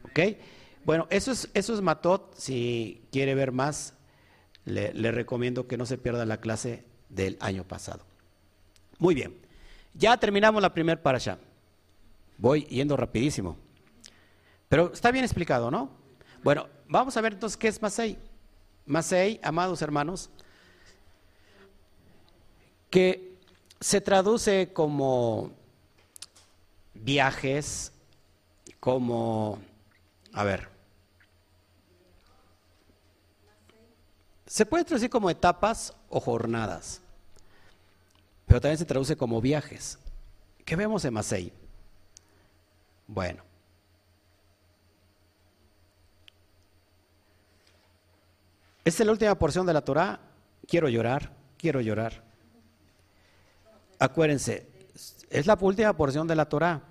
[0.04, 0.36] ¿Ok?
[0.84, 2.34] Bueno, eso es, eso es Matot.
[2.36, 3.94] Si quiere ver más,
[4.64, 8.04] le, le recomiendo que no se pierda la clase del año pasado.
[8.98, 9.36] Muy bien.
[9.94, 11.38] Ya terminamos la primera para allá.
[12.38, 13.56] Voy yendo rapidísimo.
[14.68, 16.01] Pero está bien explicado, ¿no?
[16.42, 18.18] Bueno, vamos a ver entonces qué es Masei.
[18.84, 20.28] Masei, amados hermanos,
[22.90, 23.38] que
[23.80, 25.52] se traduce como
[26.94, 27.92] viajes,
[28.80, 29.60] como,
[30.32, 30.68] a ver,
[34.46, 37.00] se puede traducir como etapas o jornadas,
[38.46, 39.98] pero también se traduce como viajes.
[40.64, 41.52] ¿Qué vemos en Masei?
[43.06, 43.51] Bueno.
[48.84, 50.20] Esta es la última porción de la Torah.
[50.66, 52.24] Quiero llorar, quiero llorar.
[53.98, 54.66] Acuérdense,
[55.30, 56.82] es la última porción de la Torah.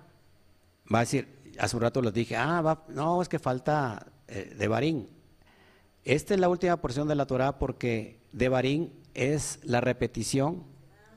[0.92, 1.28] Va a decir,
[1.58, 5.08] hace un rato les dije, ah, no, es que falta eh, de Barín.
[6.04, 10.64] Esta es la última porción de la Torah porque de Barín es la repetición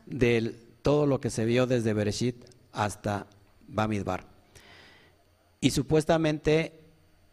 [0.06, 3.28] de todo lo que se vio desde Bereshit hasta
[3.68, 4.26] Bamidbar.
[5.62, 6.84] Y supuestamente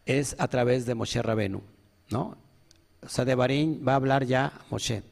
[0.07, 1.63] es a través de Moshe Rabenu,
[2.09, 2.39] ¿no?
[3.05, 5.03] O sea, de Barín va a hablar ya Moshe.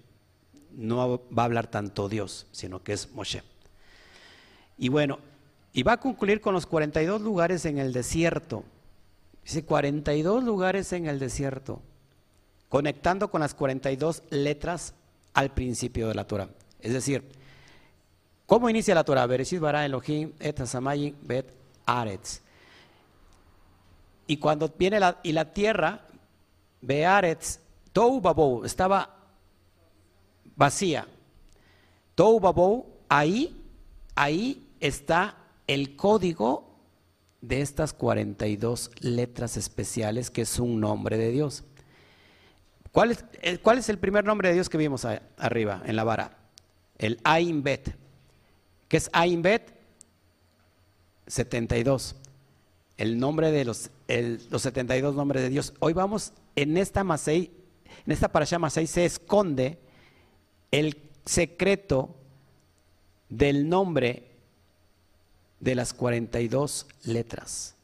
[0.72, 3.42] No va a hablar tanto Dios, sino que es Moshe.
[4.78, 5.18] Y bueno,
[5.72, 8.64] y va a concluir con los 42 lugares en el desierto.
[9.44, 11.80] Dice 42 lugares en el desierto,
[12.68, 14.94] conectando con las 42 letras
[15.34, 16.48] al principio de la Torah.
[16.80, 17.24] Es decir,
[18.46, 19.26] ¿cómo inicia la Torah?
[19.26, 20.60] Bereshit bara Elohim et
[21.22, 21.52] bet
[21.86, 22.40] aretz.
[24.26, 26.02] Y cuando viene la, y la tierra,
[26.80, 27.58] Bearetz,
[27.92, 29.16] Tou Babou, estaba
[30.56, 31.06] vacía.
[32.14, 33.56] Tou Babou, ahí,
[34.14, 36.70] ahí está el código
[37.40, 41.64] de estas 42 letras especiales que es un nombre de Dios.
[42.92, 46.04] ¿Cuál es, eh, cuál es el primer nombre de Dios que vimos arriba en la
[46.04, 46.36] vara?
[46.98, 47.96] El Ain Bet.
[48.88, 49.72] ¿Qué es Ain Bet?
[51.26, 52.16] 72
[53.00, 53.90] el nombre de los,
[54.50, 55.72] los 72 nombres de Dios.
[55.80, 57.50] Hoy vamos en esta Masei,
[58.06, 59.78] en esta parasha Masei se esconde
[60.70, 62.14] el secreto
[63.28, 64.30] del nombre
[65.60, 67.74] de las 42 letras.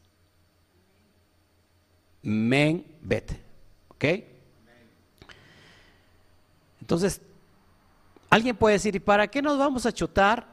[2.23, 3.31] Men Bet.
[3.89, 4.05] ¿Ok?
[6.81, 7.21] Entonces,
[8.29, 10.47] alguien puede decir, ¿y para qué nos vamos a chutar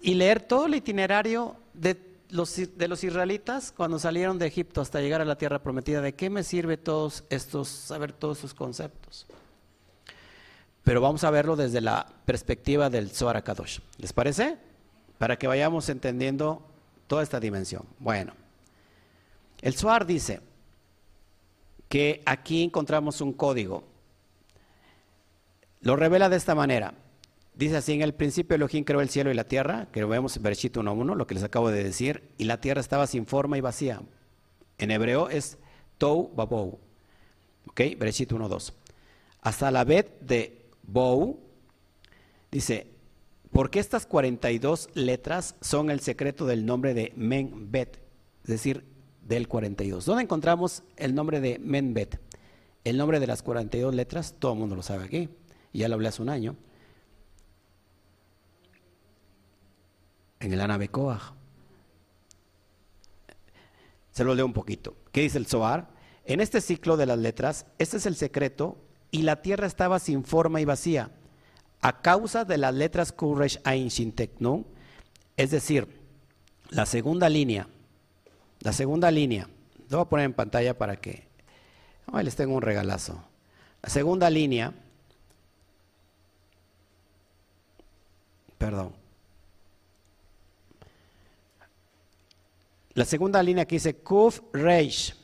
[0.00, 5.20] y leer todo el itinerario de de los israelitas cuando salieron de Egipto hasta llegar
[5.20, 9.26] a la tierra prometida, ¿de qué me sirve todos estos, saber todos sus conceptos?
[10.82, 13.78] Pero vamos a verlo desde la perspectiva del Zohar Kadosh.
[13.98, 14.58] ¿Les parece?
[15.18, 16.66] Para que vayamos entendiendo
[17.06, 17.84] toda esta dimensión.
[18.00, 18.34] Bueno,
[19.62, 20.40] el Zohar dice
[21.88, 23.84] que aquí encontramos un código.
[25.82, 26.94] Lo revela de esta manera.
[27.54, 30.36] Dice así, en el principio Elohim creó el cielo y la tierra, que lo vemos
[30.36, 33.56] en Bereshit 1.1, lo que les acabo de decir, y la tierra estaba sin forma
[33.56, 34.02] y vacía.
[34.78, 35.58] En hebreo es
[35.98, 36.80] Tou Babou.
[37.68, 37.80] ¿Ok?
[37.96, 38.72] Bereshit 1.2.
[39.40, 41.38] Hasta la bet de Bou,
[42.50, 42.88] dice,
[43.52, 48.00] porque estas 42 letras son el secreto del nombre de Men Bet,
[48.42, 48.84] es decir,
[49.22, 50.04] del 42.
[50.04, 52.18] ¿Dónde encontramos el nombre de Men Bet?
[52.82, 55.28] El nombre de las 42 letras, todo el mundo lo sabe aquí,
[55.72, 56.56] ya lo hablé hace un año.
[60.44, 61.32] En el Anabecoaj.
[64.12, 64.94] Se lo leo un poquito.
[65.10, 65.88] ¿Qué dice el Zohar?
[66.26, 68.78] En este ciclo de las letras, este es el secreto,
[69.10, 71.10] y la tierra estaba sin forma y vacía,
[71.80, 73.88] a causa de las letras Kuresh Ain.
[75.36, 75.88] Es decir,
[76.70, 77.68] la segunda línea,
[78.60, 79.48] la segunda línea,
[79.88, 81.26] lo voy a poner en pantalla para que,
[82.22, 83.22] les tengo un regalazo.
[83.82, 84.72] La segunda línea,
[88.58, 89.03] perdón,
[92.94, 95.14] La segunda línea que dice Kuf Reish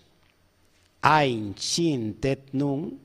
[1.03, 3.01] Ain Shin Tet Nun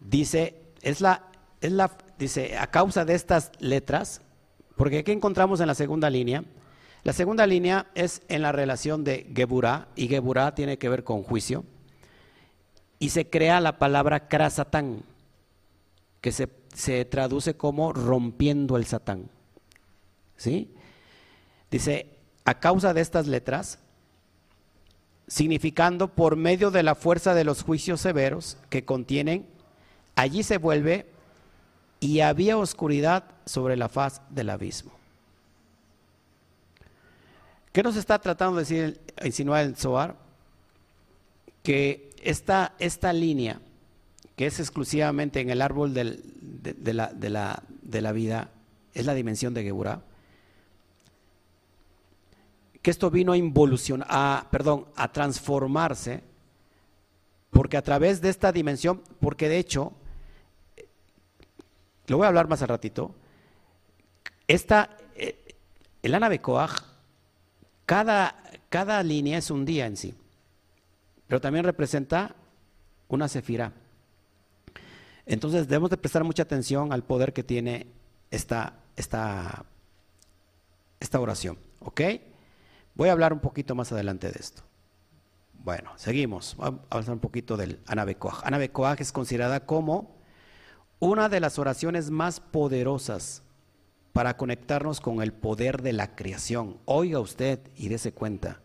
[0.00, 1.24] dice es la
[1.60, 4.20] es la dice a causa de estas letras
[4.76, 6.44] porque ¿qué encontramos en la segunda línea?
[7.02, 11.22] La segunda línea es en la relación de Geburah y Geburah tiene que ver con
[11.22, 11.64] juicio
[12.98, 15.02] y se crea la palabra Krasatán
[16.20, 19.30] que se, se traduce como rompiendo el Satán.
[20.36, 20.74] ¿Sí?
[21.70, 22.15] Dice,
[22.46, 23.80] a causa de estas letras,
[25.26, 29.46] significando por medio de la fuerza de los juicios severos que contienen,
[30.14, 31.06] allí se vuelve
[31.98, 34.92] y había oscuridad sobre la faz del abismo.
[37.72, 40.14] ¿Qué nos está tratando de decir, insinuar el Zohar?
[41.64, 43.60] Que esta, esta línea,
[44.36, 46.04] que es exclusivamente en el árbol de,
[46.94, 48.50] la, de, la, vida,
[48.94, 50.00] es la dimensión de Geburah
[52.86, 56.22] que esto vino a involucionar, perdón, a transformarse,
[57.50, 59.92] porque a través de esta dimensión, porque de hecho,
[62.06, 63.12] lo voy a hablar más al ratito,
[64.46, 65.56] esta, eh,
[66.00, 66.30] el Ana
[67.86, 70.14] cada, cada línea es un día en sí,
[71.26, 72.36] pero también representa
[73.08, 73.72] una sefira.
[75.26, 77.88] Entonces debemos de prestar mucha atención al poder que tiene
[78.30, 79.64] esta, esta,
[81.00, 81.58] esta oración.
[81.80, 82.00] ¿Ok?
[82.96, 84.62] Voy a hablar un poquito más adelante de esto.
[85.52, 86.56] Bueno, seguimos.
[86.56, 88.44] Vamos a hablar un poquito del Anabecoaj.
[88.44, 90.16] Anabecoaj es considerada como
[90.98, 93.42] una de las oraciones más poderosas
[94.14, 96.78] para conectarnos con el poder de la creación.
[96.86, 98.60] Oiga usted y dése cuenta.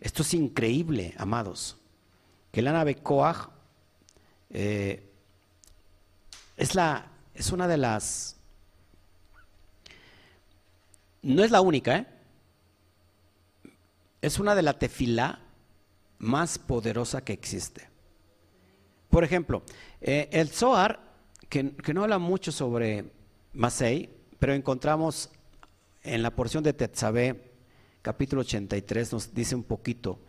[0.00, 1.76] Esto es increíble, amados.
[2.52, 3.48] Que el Anabecoaj
[4.50, 5.10] eh,
[6.56, 8.36] es, la, es una de las...
[11.22, 12.13] No es la única, ¿eh?
[14.24, 15.38] Es una de la tefilá
[16.16, 17.90] más poderosa que existe.
[19.10, 19.62] Por ejemplo,
[20.00, 20.98] eh, el Zohar,
[21.50, 23.12] que, que, no habla mucho sobre
[23.52, 24.08] Masei,
[24.38, 25.28] pero encontramos
[26.02, 27.52] en la porción de Tetzabé,
[28.00, 30.20] capítulo 83, nos dice un poquito.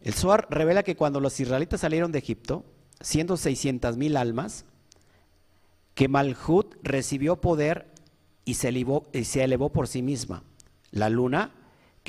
[0.00, 2.64] El Zohar revela que cuando los israelitas salieron de Egipto,
[3.00, 4.64] siendo 600 mil almas,
[5.96, 7.92] que Malhut recibió poder
[8.44, 10.44] y se, elevó, y se elevó por sí misma.
[10.92, 11.57] La luna,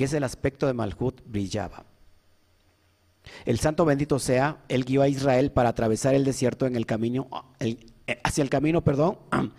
[0.00, 1.84] que es el aspecto de Malhut, brillaba.
[3.44, 7.28] El santo bendito sea, él guió a Israel para atravesar el desierto en el camino,
[7.58, 7.76] eh,
[8.24, 9.18] hacia el camino, perdón,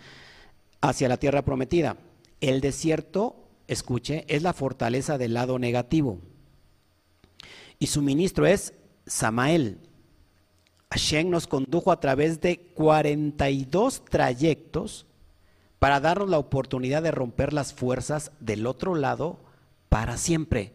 [0.80, 1.96] hacia la tierra prometida.
[2.40, 3.36] El desierto,
[3.68, 6.18] escuche, es la fortaleza del lado negativo.
[7.78, 8.74] Y su ministro es
[9.06, 9.78] Samael,
[10.90, 15.06] Hashem nos condujo a través de 42 trayectos
[15.78, 19.51] para darnos la oportunidad de romper las fuerzas del otro lado
[19.92, 20.72] para siempre.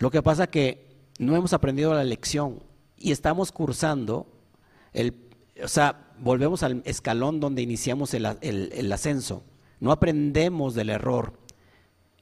[0.00, 0.86] Lo que pasa que
[1.18, 2.62] no hemos aprendido la lección
[2.98, 4.26] y estamos cursando
[5.64, 9.44] o sea, volvemos al escalón donde iniciamos el, el ascenso.
[9.78, 11.32] No aprendemos del error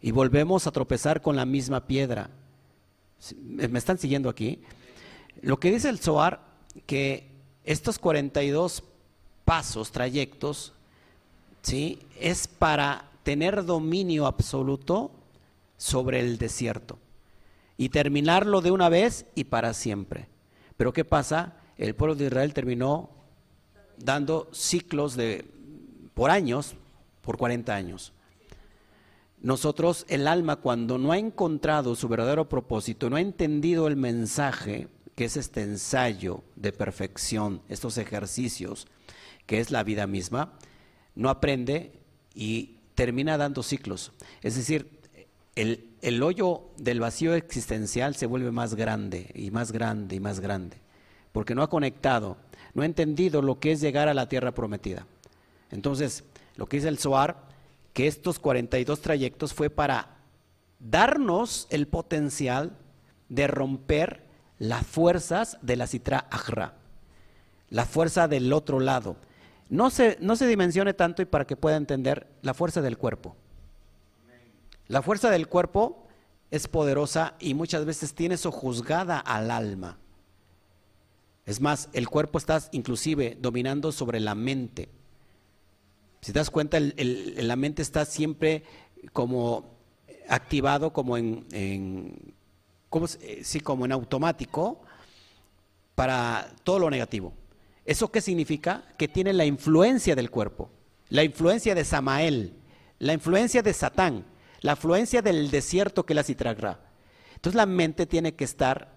[0.00, 2.30] y volvemos a tropezar con la misma piedra.
[3.36, 4.62] ¿Me están siguiendo aquí?
[5.42, 6.40] Lo que dice el Zohar
[6.86, 7.32] que
[7.64, 8.84] estos 42
[9.44, 10.72] pasos, trayectos,
[11.62, 11.98] ¿sí?
[12.20, 15.17] es para tener dominio absoluto
[15.78, 16.98] sobre el desierto
[17.78, 20.28] y terminarlo de una vez y para siempre.
[20.76, 21.56] Pero ¿qué pasa?
[21.78, 23.10] El pueblo de Israel terminó
[23.96, 25.46] dando ciclos de
[26.12, 26.74] por años,
[27.22, 28.12] por 40 años.
[29.40, 34.88] Nosotros, el alma, cuando no ha encontrado su verdadero propósito, no ha entendido el mensaje,
[35.14, 38.88] que es este ensayo de perfección, estos ejercicios,
[39.46, 40.54] que es la vida misma,
[41.14, 41.92] no aprende
[42.34, 44.10] y termina dando ciclos.
[44.42, 44.97] Es decir,
[45.58, 50.76] el, hoyo del vacío existencial se vuelve más grande y más grande y más grande,
[51.32, 52.36] porque no ha conectado,
[52.74, 55.06] no ha entendido lo que es llegar a la tierra prometida.
[55.70, 56.24] Entonces,
[56.56, 57.48] lo que dice el Zohar,
[57.92, 60.18] que estos 42 trayectos fue para
[60.78, 62.76] darnos el potencial
[63.28, 64.22] de romper
[64.60, 66.74] las fuerzas de la citra ajra,
[67.68, 69.16] la fuerza del otro lado.
[69.68, 73.36] No se, no se dimensione tanto y para que pueda entender la fuerza del cuerpo.
[74.88, 76.06] La fuerza del cuerpo
[76.50, 79.98] es poderosa y muchas veces tiene sojuzgada al alma.
[81.44, 84.88] Es más, el cuerpo está inclusive dominando sobre la mente.
[86.20, 88.64] Si te das cuenta, la mente está siempre
[89.12, 89.78] como
[90.28, 92.34] activado como en,
[92.88, 94.80] como, eh, sí, como en automático
[95.94, 97.32] para todo lo negativo.
[97.84, 98.84] ¿Eso qué significa?
[98.98, 100.70] Que tiene la influencia del cuerpo,
[101.08, 102.54] la influencia de Samael,
[102.98, 104.24] la influencia de Satán,
[104.60, 106.80] la influencia del desierto que la citragra.
[107.34, 108.96] Entonces la mente tiene que estar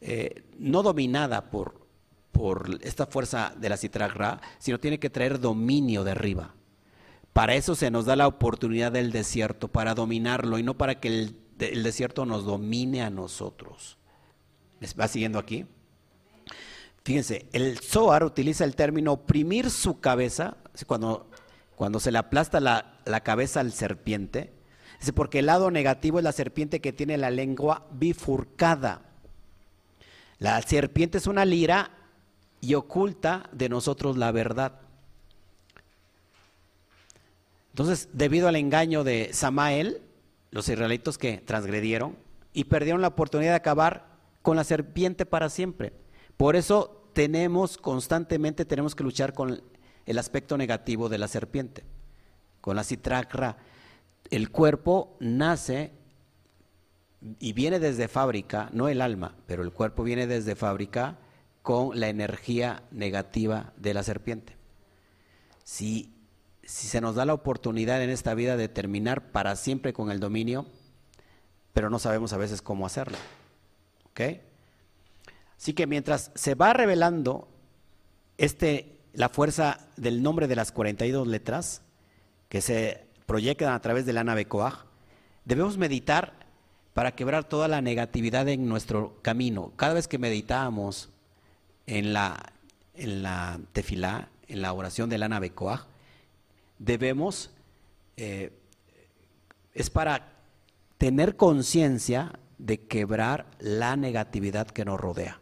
[0.00, 1.86] eh, no dominada por,
[2.32, 6.54] por esta fuerza de la citragra, sino tiene que traer dominio de arriba.
[7.32, 11.08] Para eso se nos da la oportunidad del desierto, para dominarlo y no para que
[11.08, 13.98] el el desierto nos domine a nosotros.
[14.98, 15.66] va siguiendo aquí?
[17.04, 21.30] Fíjense, el Zohar utiliza el término oprimir su cabeza, cuando,
[21.76, 24.52] cuando se le aplasta la, la cabeza al serpiente,
[25.14, 29.02] porque el lado negativo es la serpiente que tiene la lengua bifurcada.
[30.38, 31.90] La serpiente es una lira
[32.60, 34.80] y oculta de nosotros la verdad.
[37.72, 40.02] Entonces, debido al engaño de Samael,
[40.50, 42.16] los israelitos que transgredieron
[42.52, 44.06] y perdieron la oportunidad de acabar
[44.42, 45.92] con la serpiente para siempre.
[46.36, 49.62] Por eso tenemos constantemente tenemos que luchar con
[50.06, 51.84] el aspecto negativo de la serpiente,
[52.60, 53.58] con la citracra.
[54.30, 55.92] El cuerpo nace
[57.38, 61.18] y viene desde fábrica, no el alma, pero el cuerpo viene desde fábrica
[61.62, 64.56] con la energía negativa de la serpiente.
[65.64, 66.14] Si,
[66.62, 70.20] si se nos da la oportunidad en esta vida de terminar para siempre con el
[70.20, 70.66] dominio,
[71.72, 73.18] pero no sabemos a veces cómo hacerlo.
[74.10, 74.20] ¿Ok?
[75.58, 77.48] Así que mientras se va revelando
[78.38, 81.82] este, la fuerza del nombre de las 42 letras
[82.48, 84.44] que se proyectan a través de la nave
[85.44, 86.32] debemos meditar
[86.94, 89.72] para quebrar toda la negatividad en nuestro camino.
[89.76, 91.10] Cada vez que meditamos
[91.86, 92.52] en la,
[92.94, 95.52] en la tefilá, en la oración de la nave
[96.80, 97.52] debemos,
[98.16, 98.50] eh,
[99.74, 100.32] es para
[100.98, 105.40] tener conciencia de quebrar la negatividad que nos rodea.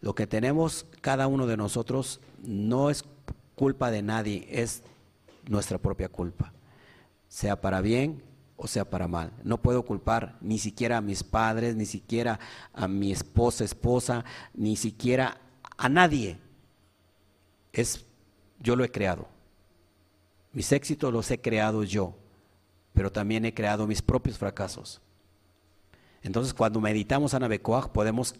[0.00, 3.04] Lo que tenemos cada uno de nosotros no es
[3.56, 4.84] culpa de nadie, es
[5.48, 6.53] nuestra propia culpa,
[7.34, 8.22] sea para bien
[8.54, 9.32] o sea para mal.
[9.42, 12.38] No puedo culpar ni siquiera a mis padres, ni siquiera
[12.72, 14.24] a mi esposa, esposa,
[14.54, 15.40] ni siquiera
[15.76, 16.38] a nadie.
[17.72, 18.06] Es
[18.60, 19.26] yo lo he creado.
[20.52, 22.14] Mis éxitos los he creado yo,
[22.92, 25.00] pero también he creado mis propios fracasos.
[26.22, 28.36] Entonces, cuando meditamos a Nabecoag, podemos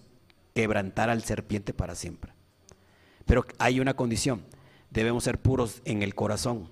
[0.54, 2.32] quebrantar al serpiente para siempre.
[3.26, 4.44] Pero hay una condición,
[4.90, 6.70] debemos ser puros en el corazón.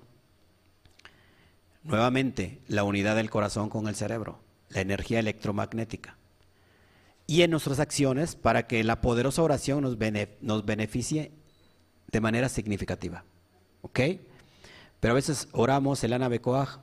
[1.83, 6.17] Nuevamente, la unidad del corazón con el cerebro, la energía electromagnética.
[7.27, 11.31] Y en nuestras acciones para que la poderosa oración nos, beneficie
[12.11, 13.25] de manera significativa.
[13.81, 13.99] ¿Ok?
[14.99, 16.79] Pero a veces oramos el Anabecoaj,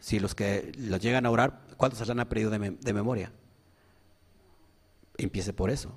[0.00, 3.32] si los que los llegan a orar, ¿cuántos se han aprendido de, de memoria?
[5.16, 5.96] Empiece por eso.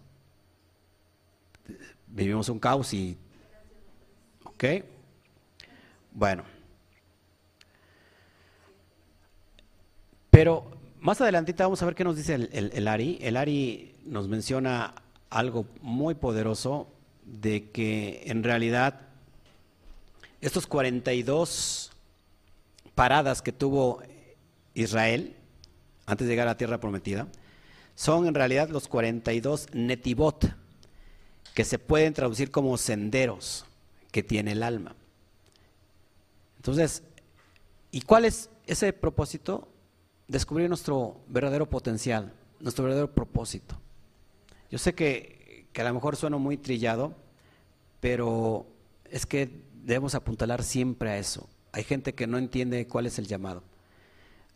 [2.07, 3.17] Vivimos un caos y...
[4.43, 4.65] ¿Ok?
[6.11, 6.50] Bueno.
[10.31, 10.71] Pero
[11.01, 13.19] más adelantita vamos a ver qué nos dice el, Ari.
[13.21, 14.95] El Ari nos menciona
[15.29, 16.87] algo muy poderoso
[17.25, 19.01] de que en realidad
[20.39, 21.91] estos 42
[22.95, 24.01] paradas que tuvo
[24.73, 25.35] Israel
[26.05, 27.27] antes de llegar a la tierra prometida
[27.95, 30.55] son en realidad los 42 netivot
[31.53, 33.65] que se pueden traducir como senderos
[34.11, 34.95] que tiene el alma.
[36.57, 37.03] Entonces,
[37.91, 39.70] ¿y cuál es ese propósito?
[40.31, 43.77] Descubrir nuestro verdadero potencial, nuestro verdadero propósito.
[44.69, 47.13] Yo sé que, a lo mejor suena muy trillado,
[47.99, 48.65] pero
[49.09, 51.49] es que debemos apuntalar siempre a eso.
[51.73, 53.61] Hay gente que no entiende cuál es el llamado,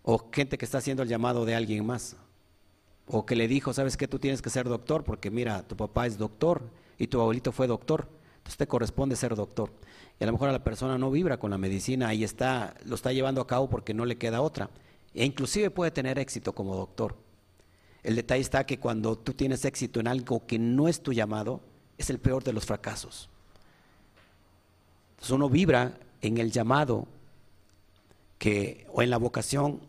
[0.02, 2.16] o gente que está haciendo el llamado de alguien más,
[3.06, 6.08] o que le dijo, sabes que tú tienes que ser doctor, porque mira, tu papá
[6.08, 6.62] es doctor
[6.98, 8.08] y tu abuelito fue doctor,
[8.38, 9.72] entonces te corresponde ser doctor.
[10.22, 12.96] Y a lo mejor a la persona no vibra con la medicina y está, lo
[12.96, 14.70] está llevando a cabo porque no le queda otra
[15.16, 17.16] e inclusive puede tener éxito como doctor.
[18.04, 21.62] El detalle está que cuando tú tienes éxito en algo que no es tu llamado,
[21.98, 23.30] es el peor de los fracasos.
[25.12, 27.08] Entonces uno vibra en el llamado
[28.38, 29.80] que, o en la vocación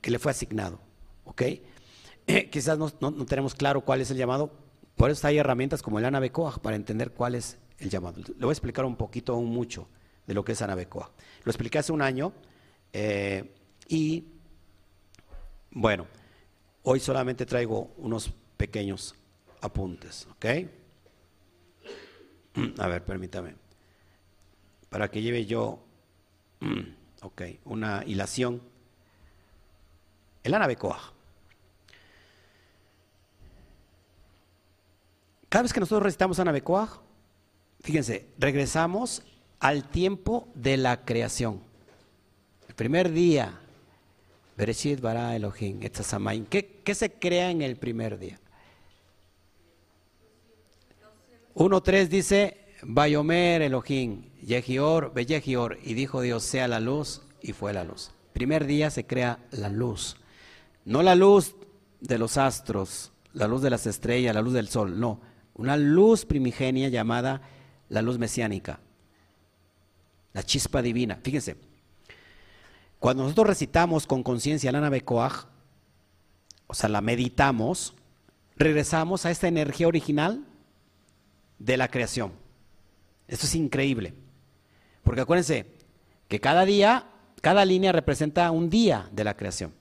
[0.00, 0.80] que le fue asignado.
[1.24, 1.42] ¿Ok?
[2.50, 2.90] quizás no,
[3.26, 4.50] tenemos claro cuál es el llamado,
[4.96, 8.20] por eso hay herramientas como el Anabecoa para entender cuál es el llamado.
[8.20, 9.88] Le voy a explicar un poquito, aún mucho,
[10.26, 11.10] de lo que es Anabecoa.
[11.44, 12.32] Lo expliqué hace un año.
[12.92, 13.52] Eh,
[13.92, 14.24] y
[15.70, 16.06] bueno,
[16.82, 19.14] hoy solamente traigo unos pequeños
[19.60, 20.46] apuntes, ¿ok?
[22.78, 23.54] A ver, permítame.
[24.88, 25.78] Para que lleve yo,
[27.20, 28.62] ok, una hilación.
[30.42, 31.12] El anabecoa.
[35.50, 37.02] Cada vez que nosotros recitamos anabecoa,
[37.80, 39.22] fíjense, regresamos
[39.60, 41.60] al tiempo de la creación.
[42.68, 43.58] El primer día
[44.56, 45.80] Elohim,
[46.48, 48.38] ¿Qué, ¿Qué se crea en el primer día?
[51.54, 57.84] 1.3 dice, Bayomer Elohim, Yehior, Beyehior, y dijo Dios, sea la luz, y fue la
[57.84, 58.12] luz.
[58.32, 60.16] Primer día se crea la luz.
[60.84, 61.54] No la luz
[62.00, 65.20] de los astros, la luz de las estrellas, la luz del sol, no.
[65.54, 67.42] Una luz primigenia llamada
[67.88, 68.80] la luz mesiánica,
[70.32, 71.20] la chispa divina.
[71.22, 71.56] Fíjense,
[73.02, 77.94] cuando nosotros recitamos con conciencia la nave o sea, la meditamos,
[78.54, 80.46] regresamos a esta energía original
[81.58, 82.30] de la creación.
[83.26, 84.14] Esto es increíble.
[85.02, 85.66] Porque acuérdense
[86.28, 87.08] que cada día,
[87.40, 89.74] cada línea representa un día de la creación.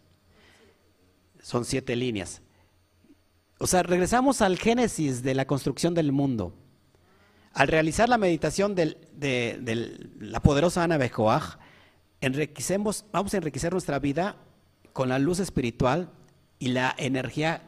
[1.44, 2.42] Son siete líneas.
[3.60, 6.56] O sea, regresamos al génesis de la construcción del mundo.
[7.54, 8.98] Al realizar la meditación de,
[10.20, 11.61] la poderosa Ana Bejoaj,
[12.22, 14.36] enriquecemos, vamos a enriquecer nuestra vida
[14.94, 16.10] con la luz espiritual
[16.60, 17.64] y la energía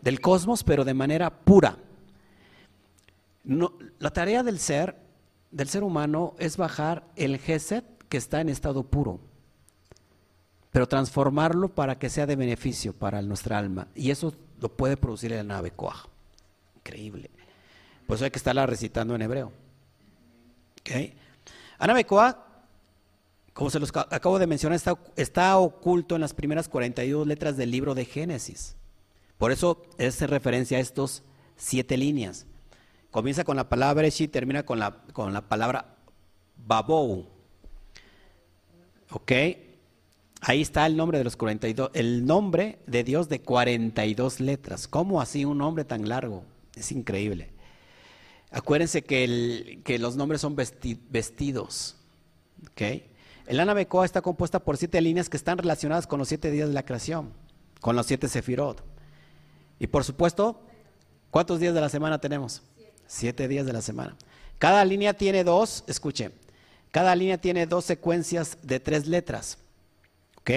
[0.00, 1.76] del cosmos, pero de manera pura.
[3.44, 4.96] la tarea del ser,
[5.50, 9.20] del ser humano, es bajar el Geset que está en estado puro,
[10.70, 13.88] pero transformarlo para que sea de beneficio para nuestra alma.
[13.94, 16.06] Y eso lo puede producir el nave Koach.
[16.76, 17.30] Increíble.
[18.06, 19.52] Por eso hay que estarla recitando en hebreo.
[20.80, 21.16] ¿Okay?
[23.56, 27.70] Como se los acabo de mencionar, está, está, oculto en las primeras 42 letras del
[27.70, 28.76] libro de Génesis.
[29.38, 31.22] Por eso es referencia a estos
[31.56, 32.44] siete líneas.
[33.10, 35.96] Comienza con la palabra y termina con la, con la palabra
[36.66, 37.28] Babou.
[39.10, 39.32] ¿Ok?
[40.42, 44.86] Ahí está el nombre de los 42, el nombre de Dios de 42 letras.
[44.86, 46.44] ¿Cómo así un nombre tan largo?
[46.74, 47.48] Es increíble.
[48.50, 51.96] Acuérdense que, los nombres son vestidos.
[52.70, 53.15] ¿okay?
[53.46, 56.74] El Anabecoa está compuesta por siete líneas que están relacionadas con los siete días de
[56.74, 57.32] la creación,
[57.80, 58.82] con los siete sefirot.
[59.78, 60.60] Y por supuesto,
[61.30, 62.62] ¿cuántos días de la semana tenemos?
[63.06, 64.16] Siete días de la semana.
[64.58, 66.32] Cada línea tiene dos, escuche,
[66.90, 69.58] cada línea tiene dos secuencias de tres letras.
[70.38, 70.50] ¿Ok?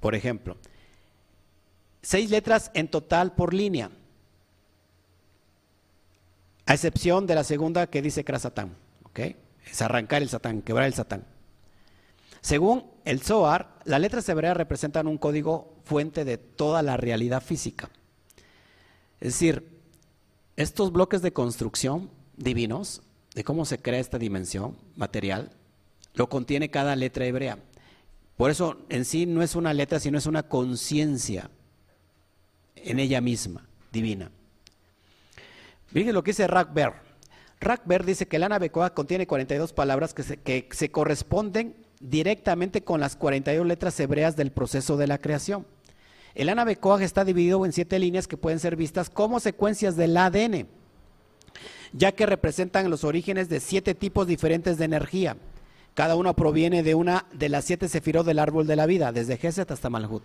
[0.00, 0.56] Por ejemplo,
[2.02, 3.90] seis letras en total por línea
[6.66, 9.20] a excepción de la segunda que dice Krasatán, ¿ok?
[9.66, 11.24] Es arrancar el Satán, quebrar el Satán.
[12.40, 17.90] Según el Zohar, las letras hebreas representan un código fuente de toda la realidad física.
[19.20, 19.68] Es decir,
[20.56, 23.02] estos bloques de construcción divinos,
[23.34, 25.50] de cómo se crea esta dimensión material,
[26.14, 27.58] lo contiene cada letra hebrea.
[28.36, 31.50] Por eso en sí no es una letra, sino es una conciencia
[32.76, 34.30] en ella misma, divina.
[35.88, 36.94] Fíjense lo que dice Rackberg.
[37.60, 43.66] Rackberg dice que el Anabecoa contiene 42 palabras que se corresponden directamente con las 42
[43.66, 45.66] letras hebreas del proceso de la creación.
[46.34, 50.66] El Anabecoa está dividido en siete líneas que pueden ser vistas como secuencias del ADN,
[51.92, 55.36] ya que representan los orígenes de siete tipos diferentes de energía.
[55.94, 59.36] Cada uno proviene de una de las siete sefirot del árbol de la vida, desde
[59.36, 60.22] Geset hasta Malhut.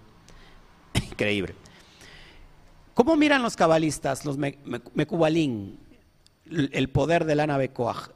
[0.93, 1.55] Increíble.
[2.93, 5.80] ¿Cómo miran los cabalistas, los Mekubalín,
[6.45, 8.11] el poder del Koach?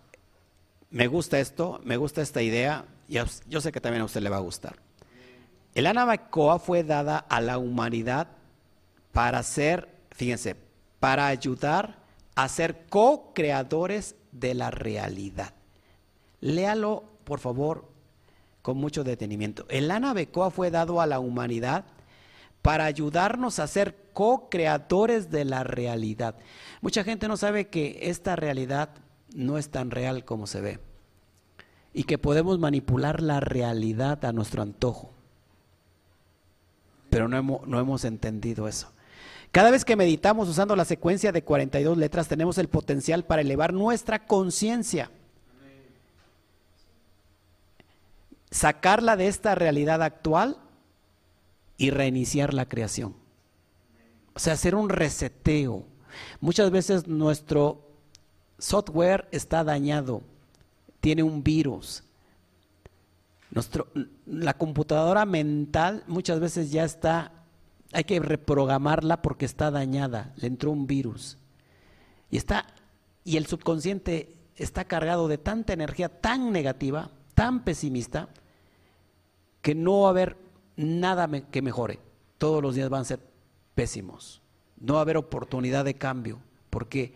[0.89, 4.29] Me gusta esto, me gusta esta idea, y yo sé que también a usted le
[4.29, 4.77] va a gustar.
[5.73, 8.27] El Anabacoa fue dada a la humanidad
[9.11, 10.55] para ser, fíjense,
[10.99, 12.03] para ayudar
[12.35, 15.53] a ser co-creadores de la realidad.
[16.39, 17.89] Léalo, por favor,
[18.61, 19.65] con mucho detenimiento.
[19.69, 21.85] El Anabecoa fue dado a la humanidad
[22.61, 26.35] para ayudarnos a ser co-creadores de la realidad.
[26.81, 28.89] Mucha gente no sabe que esta realidad
[29.33, 30.88] no es tan real como se ve
[31.93, 35.11] y que podemos manipular la realidad a nuestro antojo.
[37.09, 38.91] Pero no hemos, no hemos entendido eso.
[39.51, 43.73] Cada vez que meditamos usando la secuencia de 42 letras tenemos el potencial para elevar
[43.73, 45.09] nuestra conciencia.
[48.51, 50.57] Sacarla de esta realidad actual
[51.77, 53.15] y reiniciar la creación.
[54.35, 55.85] O sea, hacer un reseteo.
[56.41, 57.81] Muchas veces nuestro
[58.59, 60.21] software está dañado,
[60.99, 62.03] tiene un virus.
[63.51, 63.87] Nuestro,
[64.25, 67.31] la computadora mental muchas veces ya está,
[67.91, 71.37] hay que reprogramarla porque está dañada, le entró un virus.
[72.29, 72.67] Y está,
[73.23, 78.29] y el subconsciente está cargado de tanta energía tan negativa, tan pesimista,
[79.61, 80.37] que no va a haber
[80.75, 81.99] nada que mejore.
[82.37, 83.19] Todos los días van a ser
[83.75, 84.41] pésimos.
[84.79, 86.39] No va a haber oportunidad de cambio
[86.69, 87.13] porque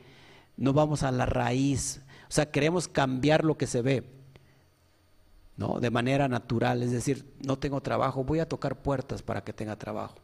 [0.58, 2.02] no vamos a la raíz.
[2.34, 4.04] O sea, queremos cambiar lo que se ve,
[5.56, 5.80] ¿no?
[5.80, 6.82] De manera natural.
[6.82, 10.16] Es decir, no tengo trabajo, voy a tocar puertas para que tenga trabajo.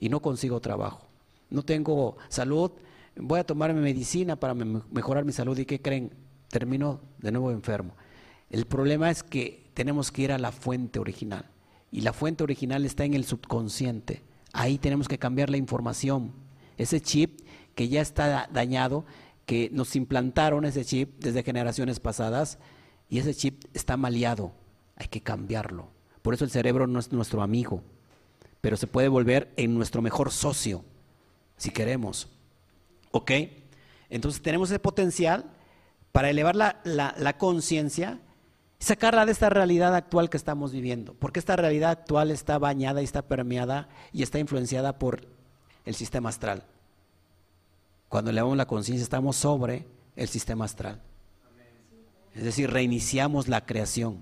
[0.00, 1.06] Y no consigo trabajo.
[1.50, 2.72] No tengo salud,
[3.14, 5.56] voy a tomar mi medicina para mejorar mi salud.
[5.56, 6.10] ¿Y qué creen?
[6.48, 7.94] Termino de nuevo enfermo.
[8.50, 11.44] El problema es que tenemos que ir a la fuente original.
[11.92, 14.24] Y la fuente original está en el subconsciente.
[14.52, 16.32] Ahí tenemos que cambiar la información.
[16.78, 17.42] Ese chip
[17.76, 19.04] que ya está dañado,
[19.46, 22.58] que nos implantaron ese chip desde generaciones pasadas,
[23.08, 24.52] y ese chip está maleado.
[24.96, 25.88] Hay que cambiarlo.
[26.22, 27.82] Por eso el cerebro no es nuestro amigo,
[28.60, 30.84] pero se puede volver en nuestro mejor socio,
[31.56, 32.28] si queremos.
[33.10, 33.30] ¿Ok?
[34.08, 35.50] Entonces tenemos ese potencial
[36.12, 38.20] para elevar la, la conciencia
[38.78, 43.04] sacarla de esta realidad actual que estamos viviendo, porque esta realidad actual está bañada y
[43.04, 45.26] está permeada y está influenciada por
[45.84, 46.64] el sistema astral.
[48.14, 51.02] Cuando elevamos la conciencia estamos sobre el sistema astral.
[52.32, 54.20] Es decir, reiniciamos la creación.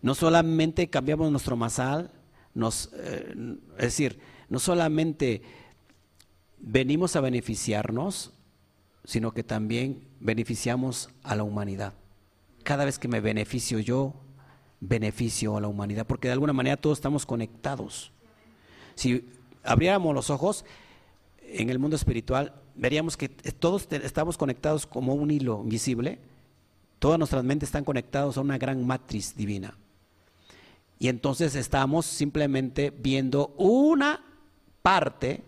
[0.00, 2.12] no solamente cambiamos nuestro masal,
[2.54, 3.34] nos, eh,
[3.78, 5.42] es decir, no solamente
[6.60, 8.30] venimos a beneficiarnos,
[9.02, 11.94] sino que también beneficiamos a la humanidad.
[12.62, 14.14] Cada vez que me beneficio yo,
[14.78, 18.12] beneficio a la humanidad, porque de alguna manera todos estamos conectados.
[18.94, 19.28] Si
[19.64, 20.64] abriéramos los ojos
[21.52, 26.18] en el mundo espiritual, veríamos que todos estamos conectados como un hilo invisible,
[26.98, 29.76] todas nuestras mentes están conectadas a una gran matriz divina.
[30.98, 34.24] Y entonces estamos simplemente viendo una
[34.82, 35.42] parte,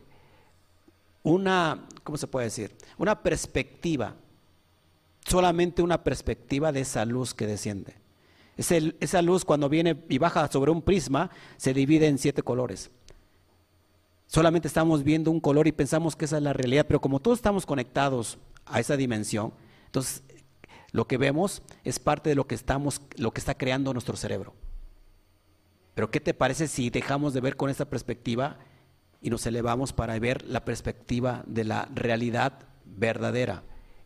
[1.23, 2.75] una, ¿cómo se puede decir?
[2.99, 4.17] Una perspectiva,
[5.25, 7.95] solamente una perspectiva de esa luz que desciende.
[8.57, 12.91] esa luz cuando viene y baja sobre un prisma se divide en siete colores.
[14.27, 17.39] Solamente estamos viendo un color y pensamos que esa es la realidad, pero como todos
[17.39, 19.53] estamos conectados a esa dimensión,
[19.87, 20.23] entonces
[20.93, 24.55] lo que vemos es parte de lo que estamos, lo que está creando nuestro cerebro.
[25.95, 28.59] Pero ¿qué te parece si dejamos de ver con esta perspectiva
[29.21, 33.63] y nos elevamos para ver la perspectiva de la realidad verdadera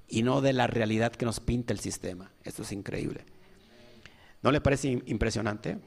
[0.06, 2.32] y no de la realidad que nos pinta el sistema?
[2.44, 3.24] Esto es increíble.
[4.42, 5.78] ¿No le parece impresionante?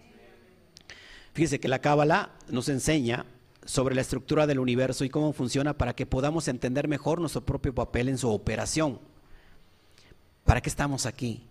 [1.34, 3.25] Fíjese que la Cábala nos enseña
[3.66, 7.74] sobre la estructura del universo y cómo funciona para que podamos entender mejor nuestro propio
[7.74, 8.99] papel en su operación.
[10.45, 11.45] ¿Para qué estamos aquí?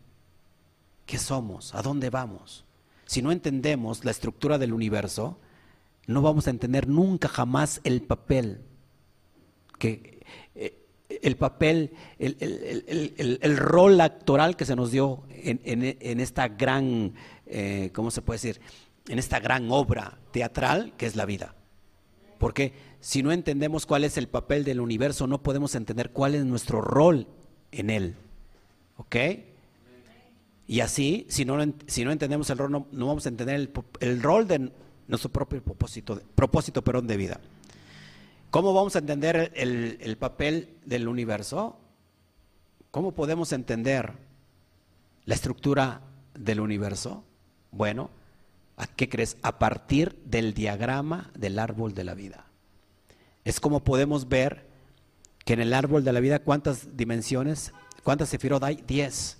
[1.06, 1.74] ¿Qué somos?
[1.74, 2.64] ¿A dónde vamos?
[3.06, 5.38] Si no entendemos la estructura del universo,
[6.06, 8.62] no vamos a entender nunca jamás el papel
[9.78, 10.20] que
[10.54, 10.76] eh,
[11.22, 17.14] el papel, el, rol actoral que se nos dio en, esta gran,
[17.46, 18.60] eh, ¿cómo se puede decir?
[19.08, 21.56] En esta gran obra teatral que es la vida.
[22.40, 26.42] Porque si no entendemos cuál es el papel del universo, no podemos entender cuál es
[26.46, 27.26] nuestro rol
[27.70, 28.16] en él.
[28.96, 29.16] ¿Ok?
[30.66, 33.70] Y así, si no, si no entendemos el rol, no, vamos a entender
[34.00, 34.72] el, rol de
[35.06, 37.40] nuestro propio propósito, propósito perdón, de vida.
[38.50, 41.78] ¿Cómo vamos a entender el, el papel del universo?
[42.90, 44.14] ¿Cómo podemos entender
[45.26, 46.00] la estructura
[46.32, 47.22] del universo?
[47.70, 48.08] Bueno,
[48.80, 49.36] ¿A qué crees?
[49.42, 52.46] A partir del diagrama del árbol de la vida.
[53.44, 54.70] Es como podemos ver
[55.44, 57.74] que en el árbol de la vida, ¿cuántas dimensiones?
[58.04, 58.82] ¿Cuántas sefirot hay?
[58.86, 59.36] Diez.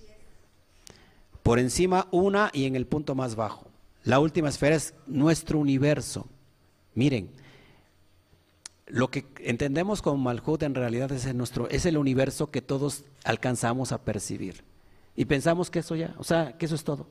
[1.41, 3.65] Por encima una y en el punto más bajo.
[4.03, 6.27] La última esfera es nuestro universo.
[6.93, 7.31] Miren,
[8.85, 13.91] lo que entendemos como Malhut en realidad es nuestro, es el universo que todos alcanzamos
[13.91, 14.63] a percibir.
[15.15, 17.07] Y pensamos que eso ya, o sea, que eso es todo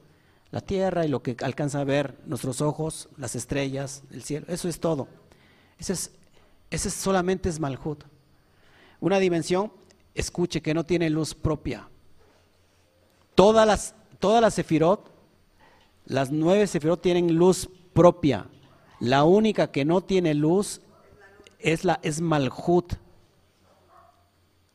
[0.51, 4.69] la tierra y lo que alcanza a ver nuestros ojos, las estrellas, el cielo, eso
[4.69, 5.09] es todo.
[5.79, 6.11] Ese, es,
[6.71, 8.05] ese solamente es Malhut.
[9.01, 9.73] Una dimensión,
[10.15, 11.89] escuche, que no tiene luz propia.
[13.35, 15.11] Todas las, todas las sefirot,
[16.05, 18.47] las nueve sefirot tienen luz propia.
[18.99, 20.81] La única que no tiene luz
[21.59, 22.95] es, la, es Malhut.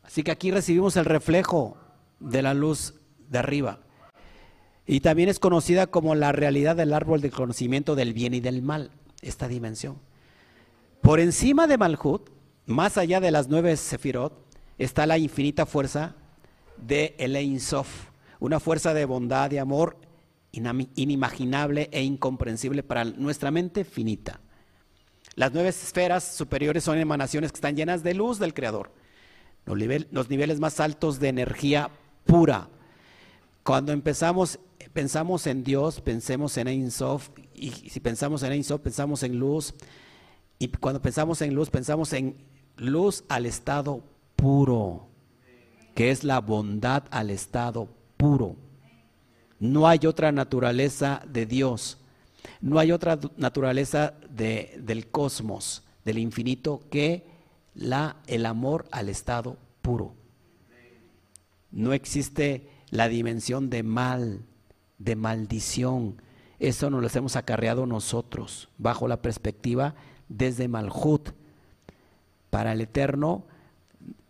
[0.02, 1.76] Así que aquí recibimos el reflejo
[2.18, 2.94] de la luz
[3.28, 3.80] de arriba.
[4.86, 8.62] Y también es conocida como la realidad del árbol del conocimiento del bien y del
[8.62, 9.98] mal, esta dimensión.
[11.02, 12.30] Por encima de Malhut,
[12.66, 14.32] más allá de las nueve Sefirot,
[14.78, 16.14] está la infinita fuerza
[16.76, 18.10] de El Sof,
[18.40, 19.96] una fuerza de bondad y amor
[20.52, 24.40] inimaginable e incomprensible para nuestra mente finita.
[25.34, 28.90] Las nueve esferas superiores son emanaciones que están llenas de luz del Creador.
[29.66, 31.90] Los, niveles más altos de energía
[32.24, 32.68] pura.
[33.62, 34.58] Cuando empezamos
[34.96, 39.38] pensamos en Dios, pensemos en Ein Sof, y si pensamos en Ein Sof, pensamos en
[39.38, 39.74] luz,
[40.58, 42.34] y cuando pensamos en luz, pensamos en
[42.78, 44.02] luz al estado
[44.36, 45.06] puro,
[45.94, 48.56] que es la bondad al estado puro.
[49.60, 51.98] No hay otra naturaleza de Dios,
[52.62, 57.26] no hay otra naturaleza de, del cosmos, del infinito, que
[57.74, 60.14] la, el amor al estado puro.
[61.70, 64.46] No existe la dimensión de mal,
[64.98, 66.20] de maldición.
[66.58, 69.94] Eso nos lo hemos acarreado nosotros, bajo la perspectiva
[70.28, 71.30] desde Malhut.
[72.50, 73.44] Para el Eterno,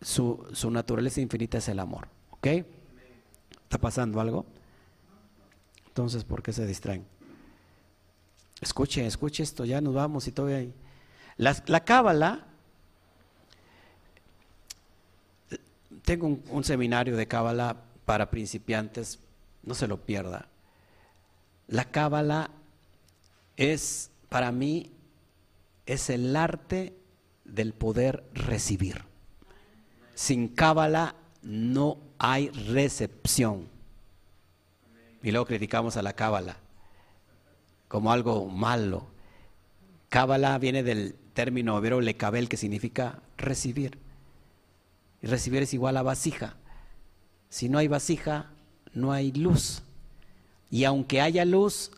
[0.00, 2.08] su, su naturaleza infinita es el amor.
[2.30, 2.46] ¿Ok?
[2.46, 4.46] ¿Está pasando algo?
[5.86, 7.04] Entonces, ¿por qué se distraen?
[8.60, 10.74] Escuche, escuche esto, ya nos vamos y todavía hay.
[11.36, 12.46] La, la cábala,
[16.04, 19.18] tengo un, un seminario de cábala para principiantes,
[19.62, 20.48] no se lo pierda.
[21.68, 22.50] La cábala
[23.56, 24.92] es, para mí,
[25.86, 26.96] es el arte
[27.44, 29.04] del poder recibir.
[30.14, 33.68] Sin cábala no hay recepción.
[35.22, 36.56] Y luego criticamos a la cábala.
[37.88, 39.06] como algo malo.
[40.08, 43.98] Cábala viene del término hebreo lecabel que significa recibir.
[45.22, 46.56] Y recibir es igual a vasija.
[47.48, 48.50] Si no hay vasija,
[48.92, 49.82] no hay luz.
[50.70, 51.90] Y aunque haya luz,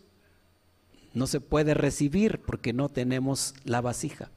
[1.14, 4.30] no se puede recibir porque no tenemos la vasija.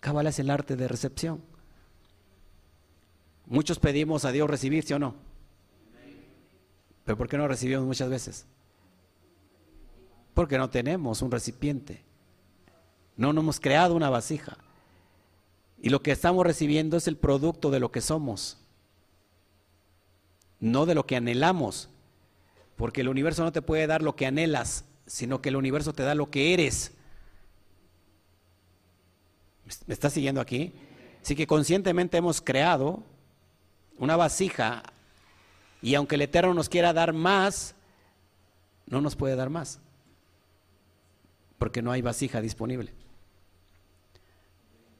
[0.00, 1.42] Cábala es el arte de recepción.
[3.46, 5.14] Muchos pedimos a Dios recibir, ¿sí o no?
[7.04, 8.46] Pero ¿por qué no recibimos muchas veces?
[10.34, 12.02] Porque no tenemos un recipiente.
[13.16, 14.58] No, no hemos creado una vasija.
[15.80, 18.58] Y lo que estamos recibiendo es el producto de lo que somos,
[20.58, 21.88] no de lo que anhelamos.
[22.76, 26.02] Porque el universo no te puede dar lo que anhelas, sino que el universo te
[26.02, 26.92] da lo que eres.
[29.86, 30.72] ¿Me estás siguiendo aquí?
[31.22, 33.02] Así que conscientemente hemos creado
[33.98, 34.82] una vasija
[35.82, 37.74] y aunque el Eterno nos quiera dar más,
[38.86, 39.80] no nos puede dar más,
[41.58, 42.92] porque no hay vasija disponible.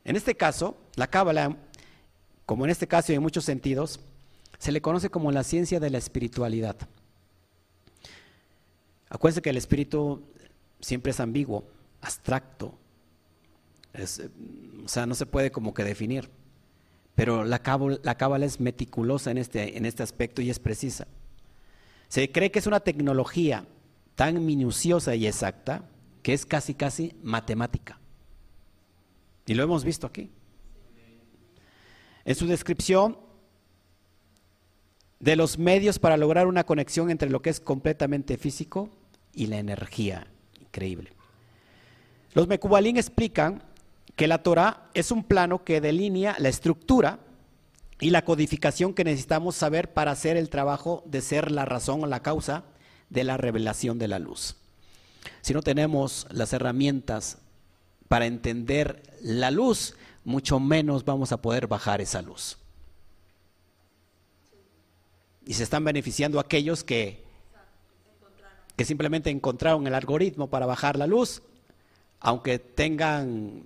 [0.04, 1.56] En este caso, la Cábala,
[2.44, 4.00] como en este caso y en muchos sentidos,
[4.58, 6.76] se le conoce como la ciencia de la espiritualidad.
[9.08, 10.22] Acuérdense que el espíritu
[10.80, 11.68] siempre es ambiguo,
[12.00, 12.78] abstracto,
[14.84, 16.30] o sea, no se puede como que definir.
[17.14, 21.06] Pero la cábala, es meticulosa en este, en este aspecto y es precisa.
[22.08, 23.66] Se cree que es una tecnología
[24.14, 25.88] tan minuciosa y exacta
[26.22, 27.98] que es casi, casi matemática.
[29.46, 30.30] Y lo hemos visto aquí.
[32.24, 33.18] En su descripción
[35.26, 38.90] de los medios para lograr una conexión entre lo que es completamente físico
[39.34, 40.28] y la energía.
[40.60, 41.10] Increíble.
[42.32, 43.64] Los Mekubalín explican
[44.14, 47.18] que la Torah es un plano que delinea la estructura
[47.98, 52.06] y la codificación que necesitamos saber para hacer el trabajo de ser la razón o
[52.06, 52.62] la causa
[53.10, 54.54] de la revelación de la luz.
[55.40, 57.38] Si no tenemos las herramientas
[58.06, 62.58] para entender la luz, mucho menos vamos a poder bajar esa luz.
[65.46, 67.24] Y se están beneficiando aquellos que,
[68.76, 71.42] que simplemente encontraron el algoritmo para bajar la luz,
[72.20, 73.64] aunque tengan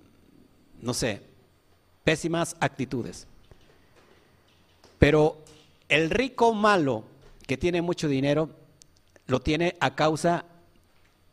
[0.81, 1.21] no sé,
[2.03, 3.27] pésimas actitudes.
[4.99, 5.37] Pero
[5.87, 7.05] el rico malo
[7.47, 8.49] que tiene mucho dinero,
[9.27, 10.45] lo tiene a causa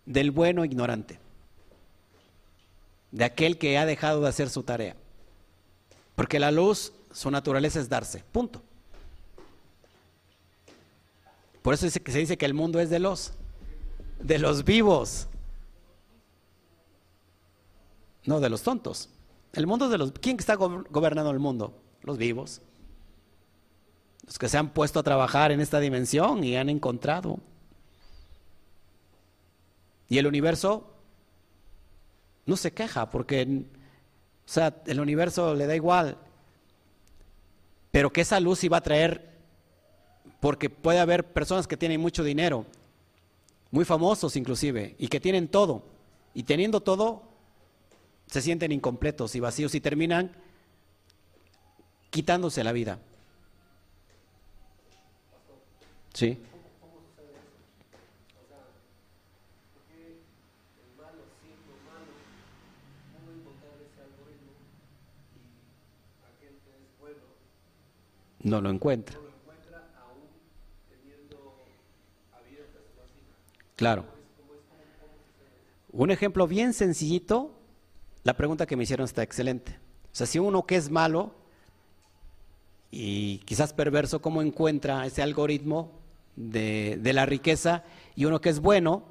[0.04, 1.18] del bueno ignorante,
[3.12, 4.96] de aquel que ha dejado de hacer su tarea.
[6.14, 8.62] Porque la luz, su naturaleza es darse, punto.
[11.68, 13.34] Por eso se dice que el mundo es de los,
[14.20, 15.28] de los vivos,
[18.24, 19.10] no de los tontos.
[19.52, 20.12] El mundo de los...
[20.12, 21.78] ¿Quién está gobernando el mundo?
[22.00, 22.62] Los vivos.
[24.24, 27.38] Los que se han puesto a trabajar en esta dimensión y han encontrado.
[30.08, 30.90] Y el universo
[32.46, 36.16] no se queja porque, o sea, el universo le da igual.
[37.90, 39.36] Pero que esa luz iba a traer,
[40.40, 42.64] porque puede haber personas que tienen mucho dinero,
[43.70, 45.82] muy famosos inclusive, y que tienen todo.
[46.34, 47.22] Y teniendo todo,
[48.26, 50.32] se sienten incompletos y vacíos y terminan
[52.10, 52.98] quitándose la vida.
[56.14, 56.38] ¿Sí?
[68.40, 69.27] No lo encuentra.
[73.78, 74.04] Claro.
[75.92, 77.52] Un ejemplo bien sencillito
[78.24, 79.78] la pregunta que me hicieron está excelente.
[80.12, 81.30] O sea, si uno que es malo
[82.90, 85.92] y quizás perverso, ¿cómo encuentra ese algoritmo
[86.34, 87.84] de, la riqueza?
[88.16, 89.04] Y uno que es bueno,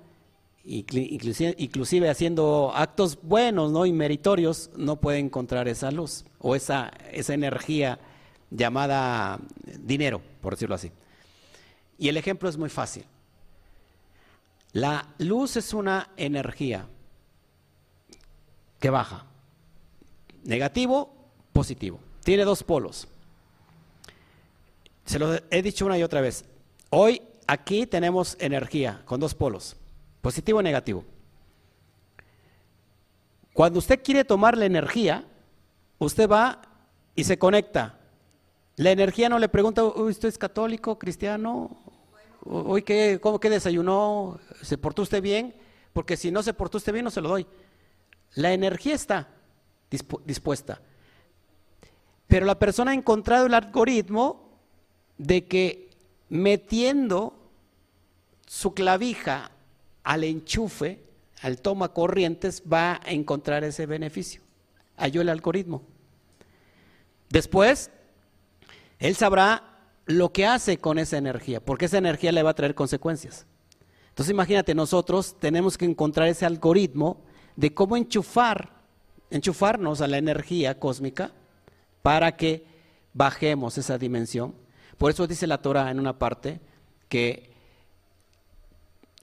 [0.65, 3.85] inclusive, inclusive, haciendo actos buenos ¿no?
[3.85, 7.99] y meritorios, no puede encontrar esa luz o esa, esa energía
[8.51, 9.39] llamada
[9.79, 10.91] dinero, por decirlo así.
[11.97, 13.05] Y el ejemplo es muy fácil.
[14.77, 16.85] La luz es una energía
[18.79, 19.25] que baja.
[20.43, 21.11] Negativo,
[21.51, 21.99] positivo.
[22.23, 23.07] Tiene dos polos.
[25.03, 26.45] Se lo he dicho una y otra vez.
[26.91, 29.75] Hoy aquí tenemos energía con dos polos,
[30.21, 31.03] positivo y negativo.
[33.53, 35.25] Cuando usted quiere tomar la energía,
[35.97, 36.61] usted va
[37.15, 37.97] y se conecta.
[38.75, 41.86] La energía no le pregunta, ¿usted es católico, cristiano?
[42.49, 44.39] ¿Hoy qué, cómo que desayunó?
[44.61, 45.55] ¿Se portó usted bien?
[45.93, 47.47] Porque si no se portó usted bien, no se lo doy.
[48.35, 49.29] La energía está
[50.25, 50.81] dispuesta.
[52.27, 54.59] Pero la persona ha encontrado el algoritmo
[55.17, 55.89] de que
[56.29, 57.33] metiendo
[58.45, 59.51] su clavija
[60.03, 61.07] al enchufe
[61.41, 64.41] al toma corrientes, va a encontrar ese beneficio.
[64.97, 65.83] Halló el algoritmo.
[67.29, 67.91] Después,
[68.99, 69.76] él sabrá
[70.07, 73.45] lo que hace con esa energía, porque esa energía le va a traer consecuencias.
[74.09, 77.21] Entonces imagínate, nosotros tenemos que encontrar ese algoritmo
[77.55, 78.71] de cómo enchufar,
[79.29, 81.31] enchufarnos a la energía cósmica
[82.01, 82.65] para que
[83.13, 84.55] bajemos esa dimensión.
[84.97, 86.61] Por eso dice la Torah en una parte
[87.09, 87.51] que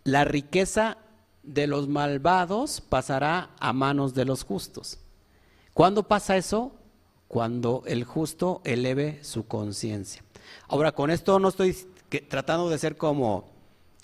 [0.05, 0.99] la riqueza
[1.43, 4.99] de los malvados pasará a manos de los justos.
[5.73, 6.73] ¿Cuándo pasa eso?
[7.27, 10.23] Cuando el justo eleve su conciencia.
[10.69, 11.77] Ahora, con esto no estoy
[12.29, 13.53] tratando de ser como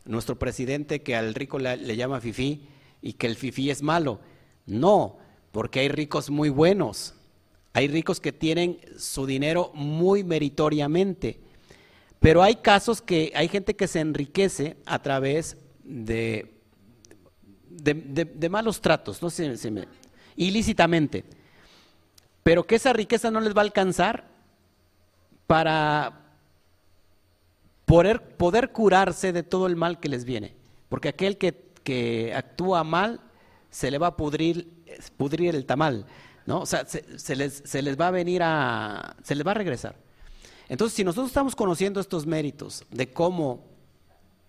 [0.05, 2.66] nuestro presidente que al rico le, llama fifí
[3.03, 4.20] y que el fifí es malo.
[4.66, 5.18] No,
[5.53, 7.14] porque hay ricos muy buenos.
[7.72, 11.41] Hay ricos que tienen su dinero muy meritoriamente.
[12.18, 16.55] Pero hay casos que hay gente que se enriquece a través de,
[17.70, 19.55] de, malos tratos, no sé,
[20.36, 21.24] ilícitamente.
[22.43, 24.28] Pero que esa riqueza no les va a alcanzar
[25.47, 26.30] para
[27.91, 30.55] poder, poder curarse de todo el mal que les viene.
[30.88, 33.20] Porque aquel que, que actúa mal
[33.68, 34.84] se le va a pudrir,
[35.16, 36.07] pudrir el tamal,
[36.47, 36.61] ¿no?
[36.61, 39.97] O sea, se, les, se les va a venir a, se les va a regresar.
[40.68, 43.64] Entonces, si nosotros estamos conociendo estos méritos de cómo,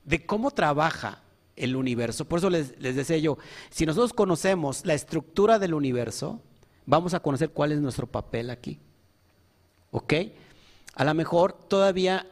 [0.05, 1.23] de cómo trabaja
[1.55, 3.39] el universo, por eso les, les decía yo,
[3.71, 6.41] si nosotros conocemos la estructura del universo,
[6.85, 8.79] vamos a conocer cuál es nuestro papel aquí.
[9.89, 10.13] ¿Ok?
[10.93, 12.27] A lo mejor todavía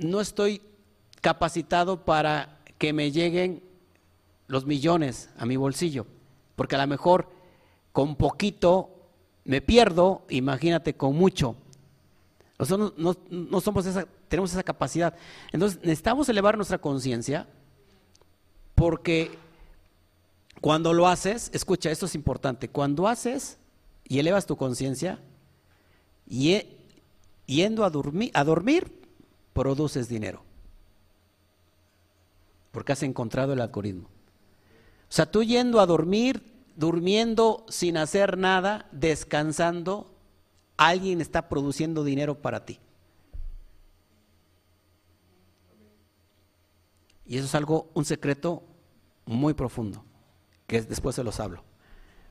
[0.00, 0.62] no estoy
[1.20, 3.62] capacitado para que me lleguen
[4.46, 6.06] los millones a mi bolsillo,
[6.56, 7.28] porque a lo mejor
[7.92, 8.90] con poquito
[9.44, 11.56] me pierdo, imagínate con mucho.
[12.58, 15.14] Nosotros no, somos esa, tenemos esa capacidad.
[15.52, 17.46] Entonces necesitamos elevar nuestra conciencia
[18.74, 19.30] porque
[20.60, 23.58] cuando lo haces, escucha, esto es importante, cuando haces
[24.04, 25.20] y elevas tu conciencia,
[26.26, 28.99] yendo a dormir, a dormir,
[29.52, 30.42] produces dinero.
[32.72, 34.08] Porque has encontrado el algoritmo.
[34.08, 36.42] O sea, tú yendo a dormir,
[36.76, 40.14] durmiendo sin hacer nada, descansando,
[40.76, 42.78] alguien está produciendo dinero para ti.
[47.26, 48.62] Y eso es algo, un secreto
[49.24, 50.04] muy profundo,
[50.66, 51.62] que después se los hablo.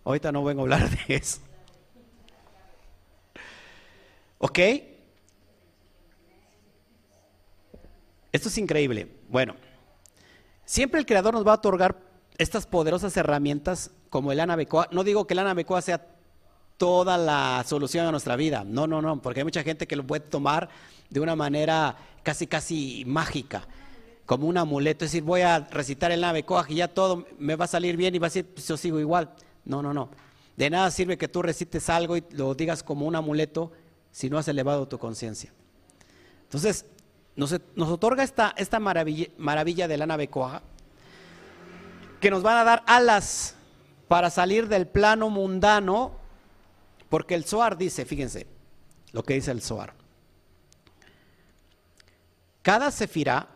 [0.04, 1.40] Ahorita no vengo a hablar de eso.
[4.40, 4.60] ¿Ok?
[8.32, 9.08] Esto es increíble.
[9.30, 9.56] Bueno,
[10.66, 11.98] siempre el Creador nos va a otorgar
[12.38, 14.88] estas poderosas herramientas como el Anabecoa.
[14.92, 16.06] No digo que el Anabecoa sea
[16.78, 18.64] toda la solución a nuestra vida.
[18.64, 20.70] No, no, no, porque hay mucha gente que lo puede tomar
[21.10, 23.68] de una manera casi, casi mágica,
[24.26, 25.06] como un amuleto.
[25.06, 28.16] Es decir, voy a recitar el Anabecoa y ya todo me va a salir bien
[28.16, 29.32] y va a decir, pues yo sigo igual.
[29.66, 30.10] No, no, no.
[30.56, 33.72] De nada sirve que tú recites algo y lo digas como un amuleto
[34.12, 35.52] si no has elevado tu conciencia.
[36.44, 36.86] Entonces,
[37.40, 40.30] nos, otorga esta, maravilla, de la nave
[42.20, 43.56] que nos van a dar alas
[44.10, 46.12] para salir del plano mundano,
[47.08, 48.46] porque el Zohar dice, fíjense
[49.14, 49.94] lo que dice el Zohar.
[52.62, 53.48] Cada sefirá,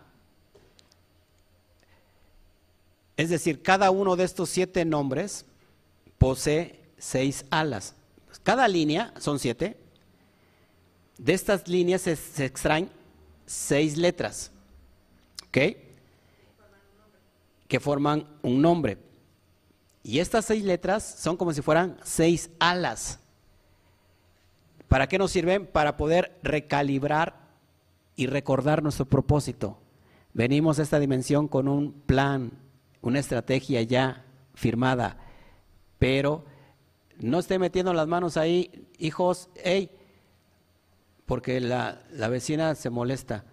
[3.18, 5.46] es decir, cada uno de estos siete nombres
[6.18, 7.96] posee seis alas.
[8.44, 9.78] Cada línea, son siete,
[11.18, 12.90] de estas líneas se extraen
[13.46, 14.52] seis letras,
[15.48, 15.58] ¿ok?
[17.68, 18.98] Que forman un nombre.
[20.04, 23.20] Y estas seis letras son como si fueran seis alas.
[24.88, 25.66] ¿Para qué nos sirven?
[25.66, 27.44] Para poder recalibrar
[28.16, 29.80] y recordar nuestro propósito.
[30.34, 32.52] Venimos a esta dimensión con un plan,
[33.02, 35.18] una estrategia ya firmada,
[36.00, 36.44] pero
[37.20, 39.90] no esté metiendo las manos ahí, hijos, hey,
[41.26, 42.00] porque la,
[42.30, 43.44] vecina se molesta.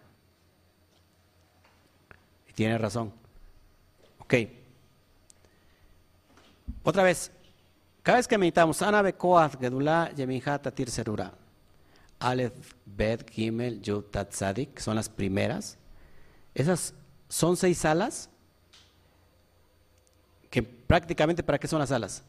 [2.48, 3.12] Y tiene razón.
[4.18, 4.34] Ok.
[6.82, 7.30] Otra vez,
[8.02, 11.32] cada vez que meditamos, Ana Bekoaz, Gedulá, Yeminha, Tatir Serura,
[12.18, 14.32] Aleph, Bet, Gimel, Yud, Tat,
[14.76, 15.78] son las primeras.
[16.54, 16.94] Esas
[17.28, 18.28] son seis alas
[20.50, 22.24] que prácticamente, ¿para qué son las alas?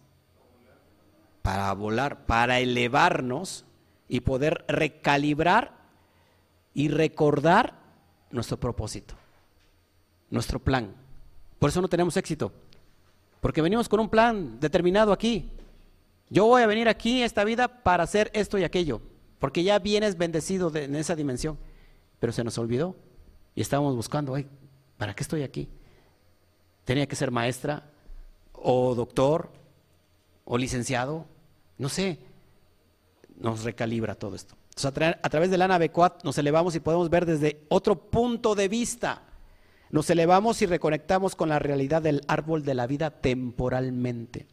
[1.41, 3.65] Para volar, para elevarnos
[4.11, 5.71] y poder recalibrar
[6.73, 7.79] y recordar
[8.29, 9.15] nuestro propósito,
[10.29, 10.93] nuestro plan.
[11.57, 12.51] Por eso no tenemos éxito,
[13.39, 15.49] porque venimos con un plan determinado aquí.
[16.29, 19.01] Yo voy a venir aquí esta vida para hacer esto y aquello,
[19.39, 21.57] porque ya vienes bendecido en esa dimensión,
[22.19, 22.97] pero se nos olvidó
[23.55, 24.35] y estábamos buscando,
[24.97, 25.69] ¿para qué estoy aquí?
[26.83, 27.89] Tenía que ser maestra
[28.51, 29.53] o doctor
[30.43, 31.27] o licenciado,
[31.77, 32.19] no sé,
[33.41, 34.55] nos recalibra todo esto.
[34.83, 35.91] A, través de la nave
[36.23, 39.23] nos elevamos y podemos ver desde otro punto de vista.
[39.89, 44.47] Nos elevamos y reconectamos con la realidad del árbol de la vida temporalmente.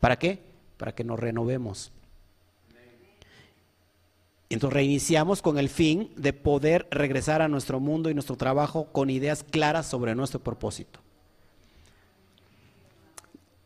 [0.00, 0.40] ¿Para qué?
[0.76, 1.92] Para que nos renovemos.
[4.50, 9.10] Entonces reiniciamos con el fin de poder regresar a nuestro mundo y nuestro trabajo con
[9.10, 11.00] ideas claras sobre nuestro propósito.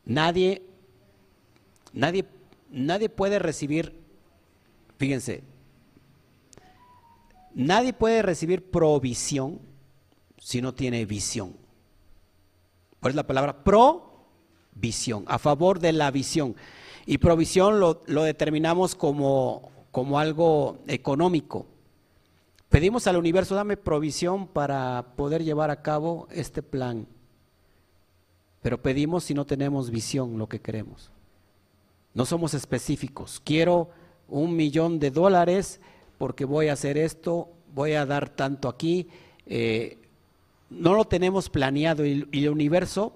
[0.04, 0.62] Nadie,
[1.92, 2.24] nadie,
[2.70, 4.01] nadie puede recibir,
[5.02, 5.42] fíjense,
[7.56, 9.58] nadie puede recibir provisión
[10.38, 11.56] si no tiene visión.
[13.00, 13.64] ¿Cuál es la palabra?
[13.64, 16.54] Provisión, a favor de la visión.
[17.04, 21.66] Y provisión lo, lo determinamos como como algo económico.
[22.68, 27.08] Pedimos al universo, dame provisión para poder llevar a cabo este plan.
[28.62, 31.10] Pero pedimos si no tenemos visión lo que queremos.
[32.14, 33.42] No somos específicos.
[33.44, 33.90] Quiero
[34.32, 35.80] un millón de dólares
[36.18, 39.08] porque voy a hacer esto, voy a dar tanto aquí.
[39.46, 39.98] Eh,
[40.70, 43.12] no lo tenemos planeado y, el universo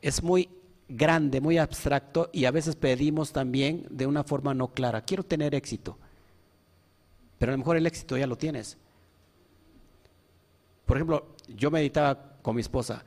[0.00, 0.48] es muy
[0.88, 5.02] grande, muy abstracto y a veces pedimos también de una forma no clara.
[5.02, 5.98] Quiero tener éxito
[7.44, 8.78] pero a lo mejor el éxito ya lo tienes.
[10.86, 13.04] Por ejemplo, yo meditaba con mi esposa,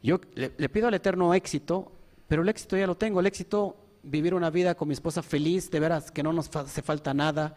[0.00, 1.90] yo le, pido al Eterno éxito,
[2.28, 5.70] pero el éxito ya lo tengo, el éxito, vivir una vida con mi esposa feliz,
[5.70, 7.54] de veras que no nos hace falta nada,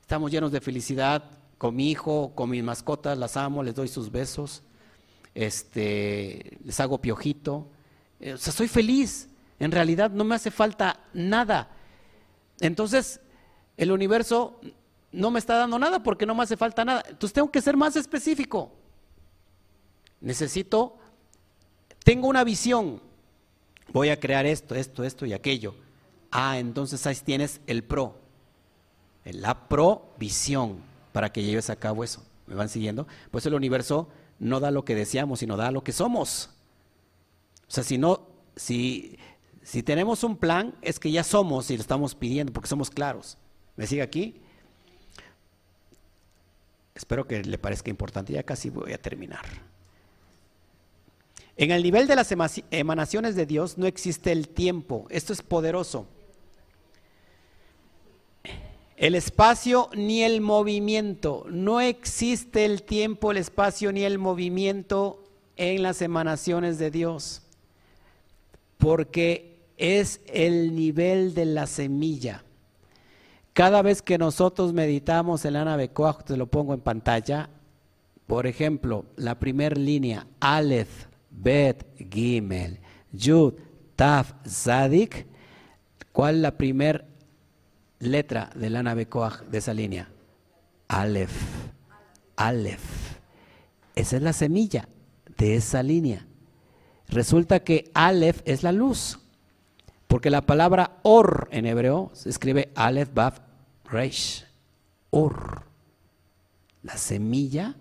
[0.00, 1.24] estamos llenos de felicidad
[1.58, 4.62] con mi hijo, con mis mascotas, las amo, les doy sus besos,
[5.34, 7.68] este, les hago piojito,
[8.20, 9.28] eh, o sea, soy feliz,
[9.58, 11.70] en realidad no me hace falta nada.
[12.60, 13.20] Entonces,
[13.76, 14.60] el universo
[15.12, 17.02] no me está dando nada porque no me hace falta nada.
[17.08, 18.72] Entonces tengo que ser más específico.
[20.20, 20.98] Necesito,
[22.04, 23.00] tengo una visión.
[23.92, 25.74] Voy a crear esto, esto, esto y aquello.
[26.30, 28.18] Ah, entonces ahí tienes el pro.
[29.24, 30.80] La provisión
[31.12, 32.22] para que lleves a cabo eso.
[32.46, 33.06] ¿Me van siguiendo?
[33.30, 34.08] Pues el universo
[34.38, 36.50] no da lo que deseamos, sino da lo que somos.
[37.68, 39.18] O sea, si no, si,
[39.62, 43.38] si tenemos un plan, es que ya somos y lo estamos pidiendo porque somos claros.
[43.76, 44.40] ¿Me sigue aquí?
[46.94, 49.44] Espero que le parezca importante, ya casi voy a terminar.
[51.58, 52.32] En el nivel de las
[52.70, 56.06] emanaciones de Dios no existe el tiempo, esto es poderoso.
[58.96, 65.22] El espacio ni el movimiento, no existe el tiempo, el espacio ni el movimiento
[65.56, 67.42] en las emanaciones de Dios,
[68.78, 72.42] porque es el nivel de la semilla.
[73.52, 77.50] Cada vez que nosotros meditamos nave Koach, te lo pongo en pantalla,
[78.26, 82.80] por ejemplo, la primera línea, Aleph, Bet, Gimel,
[83.12, 83.54] Yud,
[83.94, 85.26] Taf, Zadik,
[86.12, 87.04] ¿cuál es la primera
[87.98, 90.08] letra de la nave Koach de esa línea?
[90.88, 91.32] Aleph,
[92.36, 93.16] Aleph.
[93.94, 94.88] Esa es la semilla
[95.36, 96.26] de esa línea.
[97.08, 99.18] Resulta que Aleph es la luz,
[100.06, 103.40] porque la palabra Or en hebreo se escribe Aleph, Baf,
[103.84, 104.44] Reish,
[105.10, 105.62] Ur.
[106.82, 107.74] La semilla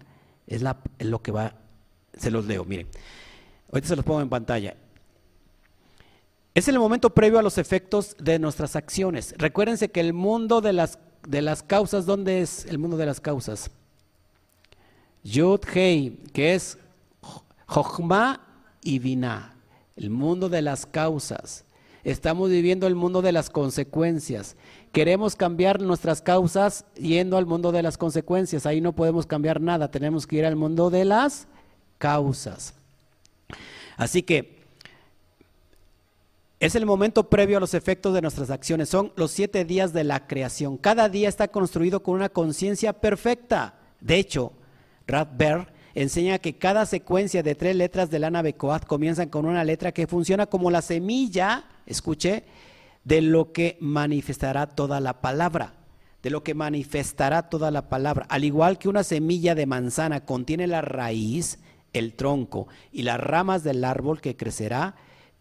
[0.47, 1.55] es, la, lo que va,
[2.17, 2.87] se los leo, miren.
[3.71, 4.75] Ahorita se los pongo en pantalla.
[6.55, 9.35] Es el momento previo a los efectos de nuestras acciones.
[9.37, 13.19] Recuérdense que el mundo de las, de las causas, ¿dónde es el mundo de las
[13.19, 13.69] causas?
[15.21, 16.77] Yud Hei, que es
[17.65, 18.39] Jochma
[18.81, 19.53] y Vina,
[19.97, 21.65] el mundo de las causas.
[22.05, 24.55] Estamos viviendo el mundo de las consecuencias.
[24.93, 28.65] Queremos cambiar nuestras causas yendo al mundo de las consecuencias.
[28.65, 29.91] Ahí no podemos cambiar nada.
[29.91, 31.47] Tenemos que ir al mundo de las
[31.97, 32.75] causas.
[33.97, 34.54] Así que
[36.65, 38.89] es el momento previo a los efectos de nuestras acciones.
[38.89, 40.77] Son los siete días de la creación.
[40.77, 43.75] Cada día está construido con una conciencia perfecta.
[44.01, 44.51] De hecho,
[45.05, 49.63] Radberg enseña que cada secuencia de tres letras de la nave Coat comienzan con una
[49.63, 52.43] letra que funciona como la semilla escuche,
[53.03, 55.73] de lo que manifestará toda la palabra,
[56.23, 58.25] de lo que manifestará toda la palabra.
[58.29, 61.59] Al igual que una semilla de manzana contiene la raíz,
[61.93, 64.95] el tronco y las ramas del árbol que crecerá,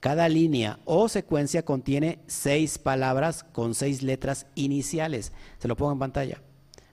[0.04, 5.32] cada línea o secuencia contiene seis palabras con seis letras iniciales.
[5.58, 6.42] Se lo pongo en pantalla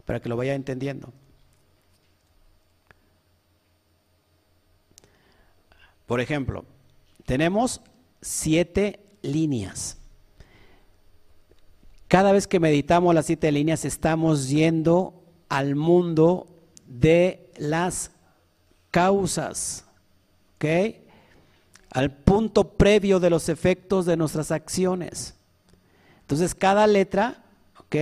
[0.05, 1.11] para que lo vaya entendiendo.
[6.05, 6.63] Por ejemplo,
[7.25, 7.81] tenemos
[8.21, 9.97] siete líneas.
[12.07, 16.47] Cada vez que meditamos las siete líneas estamos yendo al mundo
[16.87, 18.11] de las
[18.89, 19.85] causas.
[20.55, 21.10] ¿Ok?
[21.91, 25.35] Al punto previo de los efectos de nuestras acciones.
[26.21, 27.43] Entonces, cada letra,
[27.77, 27.95] ¿ok?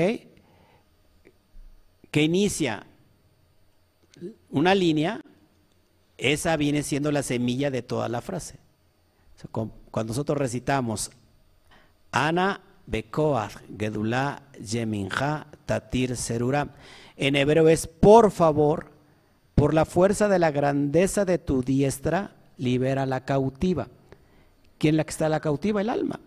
[2.11, 2.85] Que inicia
[4.51, 5.21] una línea,
[6.17, 8.59] esa viene siendo la semilla de toda la frase.
[9.51, 11.11] Cuando nosotros recitamos
[12.11, 16.75] Ana Bekoach Gedulá Yeminja Tatir Serura,
[17.15, 18.91] en hebreo es por favor,
[19.55, 23.87] por la fuerza de la grandeza de tu diestra, libera la cautiva.
[24.77, 25.81] ¿Quién es la que está la cautiva?
[25.81, 26.19] El alma.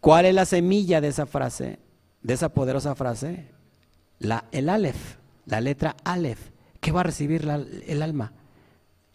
[0.00, 1.78] ¿Cuál es la semilla de esa frase,
[2.22, 3.46] de esa poderosa frase?
[4.18, 6.50] La, el Aleph, la letra Aleph.
[6.80, 7.46] ¿Qué va a recibir
[7.86, 8.32] el alma?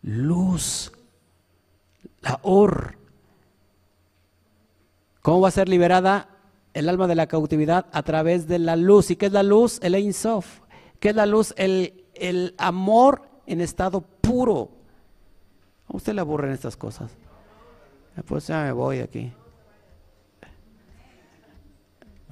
[0.03, 0.91] Luz,
[2.21, 2.97] la Or.
[5.21, 6.29] ¿Cómo va a ser liberada
[6.75, 7.87] el alma de la cautividad?
[7.91, 9.09] A través de la luz.
[9.09, 9.79] ¿Y qué es la luz?
[9.81, 10.59] El Ein Sof.
[10.99, 11.55] ¿Qué es la luz?
[11.57, 14.69] El, el amor en estado puro.
[15.87, 17.11] ¿A usted le aburren estas cosas?
[18.25, 19.31] Pues ya me voy aquí.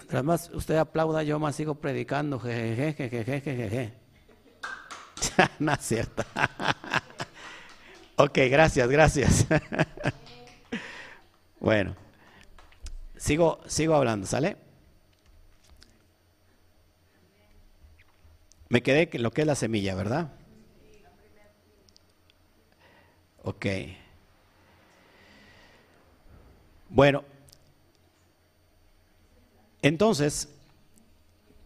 [0.09, 2.39] Además, usted aplauda, yo más sigo predicando.
[2.39, 3.93] Jejeje, jejeje, jejeje.
[5.59, 6.23] no es cierto.
[8.17, 9.47] ok, gracias, gracias.
[11.59, 11.95] bueno,
[13.17, 14.57] sigo, sigo hablando, ¿sale?
[18.69, 20.31] Me quedé en lo que es la semilla, ¿verdad?
[23.43, 23.65] Ok.
[26.89, 27.23] Bueno,
[29.81, 30.47] entonces,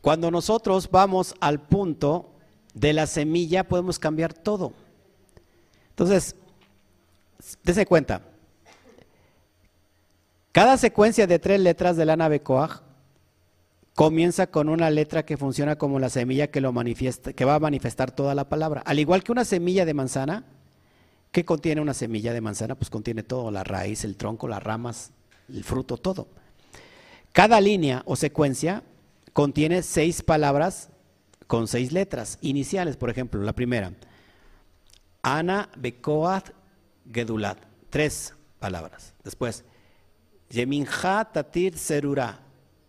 [0.02, 2.30] cuando nosotros vamos al punto
[2.74, 4.74] de la semilla, podemos cambiar todo.
[5.90, 6.36] Entonces,
[7.64, 8.22] dése cuenta,
[10.52, 12.82] cada secuencia de tres letras de la nave Coag
[13.94, 17.60] comienza con una letra que funciona como la semilla que, lo manifiesta, que va a
[17.60, 18.82] manifestar toda la palabra.
[18.86, 20.46] Al igual que una semilla de manzana,
[21.32, 22.76] ¿qué contiene una semilla de manzana?
[22.76, 25.12] Pues contiene todo, la raíz, el tronco, las ramas,
[25.50, 26.28] el fruto, todo.
[27.32, 28.84] Cada línea o secuencia
[29.34, 30.90] contiene seis palabras
[31.46, 33.94] con seis letras iniciales, por ejemplo, la primera.
[35.22, 36.50] Ana Bekoat
[37.12, 37.58] Gedulat,
[37.90, 39.14] tres palabras.
[39.24, 39.64] Después,
[40.50, 42.40] Yeminja Tatir Serura,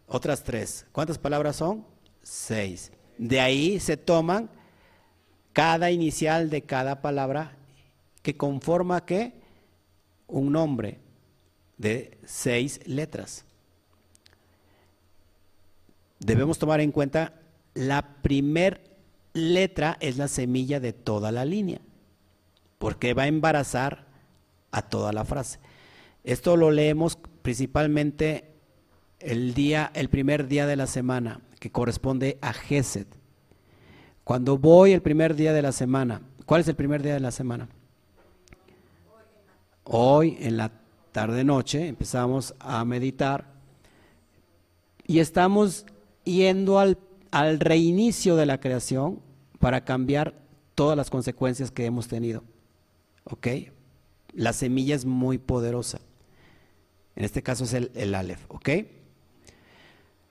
[0.06, 0.86] otras tres.
[0.92, 1.84] ¿Cuántas palabras son?
[2.22, 2.92] Seis.
[3.16, 4.50] De ahí se toman
[5.52, 7.56] cada inicial de cada palabra
[8.28, 9.32] que conforma qué?
[10.26, 10.98] Un nombre
[11.78, 13.46] de seis letras.
[16.20, 17.40] Debemos tomar en cuenta
[17.72, 18.82] la primer
[19.32, 21.80] letra es la semilla de toda la línea,
[22.78, 24.04] porque va a embarazar
[24.72, 25.58] a toda la frase.
[26.22, 28.52] Esto lo leemos principalmente
[29.20, 33.06] el día, el primer día de la semana, que corresponde a Gesed.
[34.22, 37.30] Cuando voy el primer día de la semana, ¿cuál es el primer día de la
[37.30, 37.70] semana?
[39.90, 40.70] Hoy en la
[41.12, 43.46] tarde noche empezamos a meditar
[45.06, 45.86] y estamos
[46.24, 46.98] yendo al,
[47.30, 49.20] al reinicio de la creación
[49.58, 50.34] para cambiar
[50.74, 52.44] todas las consecuencias que hemos tenido.
[53.24, 53.46] ¿Ok?
[54.34, 56.00] La semilla es muy poderosa.
[57.16, 58.44] En este caso es el, el Aleph.
[58.48, 58.68] ¿Ok?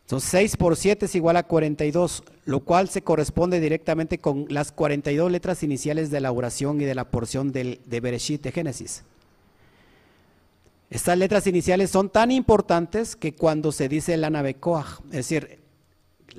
[0.01, 4.71] Entonces 6 por 7 es igual a 42, lo cual se corresponde directamente con las
[4.71, 9.03] 42 letras iniciales de la oración y de la porción del, de Bereshit de Génesis.
[10.89, 15.59] Estas letras iniciales son tan importantes que cuando se dice el Anabekoach, es decir,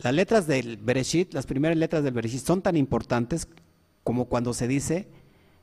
[0.03, 3.49] las letras del Bereshit, las primeras letras del Bereshit son tan importantes
[4.05, 5.09] como cuando se dice,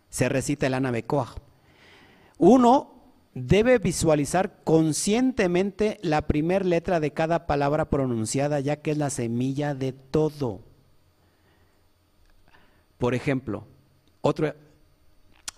[0.09, 1.37] se recita el Anabekoach.
[2.37, 2.95] Uno
[3.33, 9.73] debe visualizar conscientemente la primera letra de cada palabra pronunciada, ya que es la semilla
[9.73, 10.61] de todo.
[12.97, 13.65] Por ejemplo,
[14.21, 14.53] otro,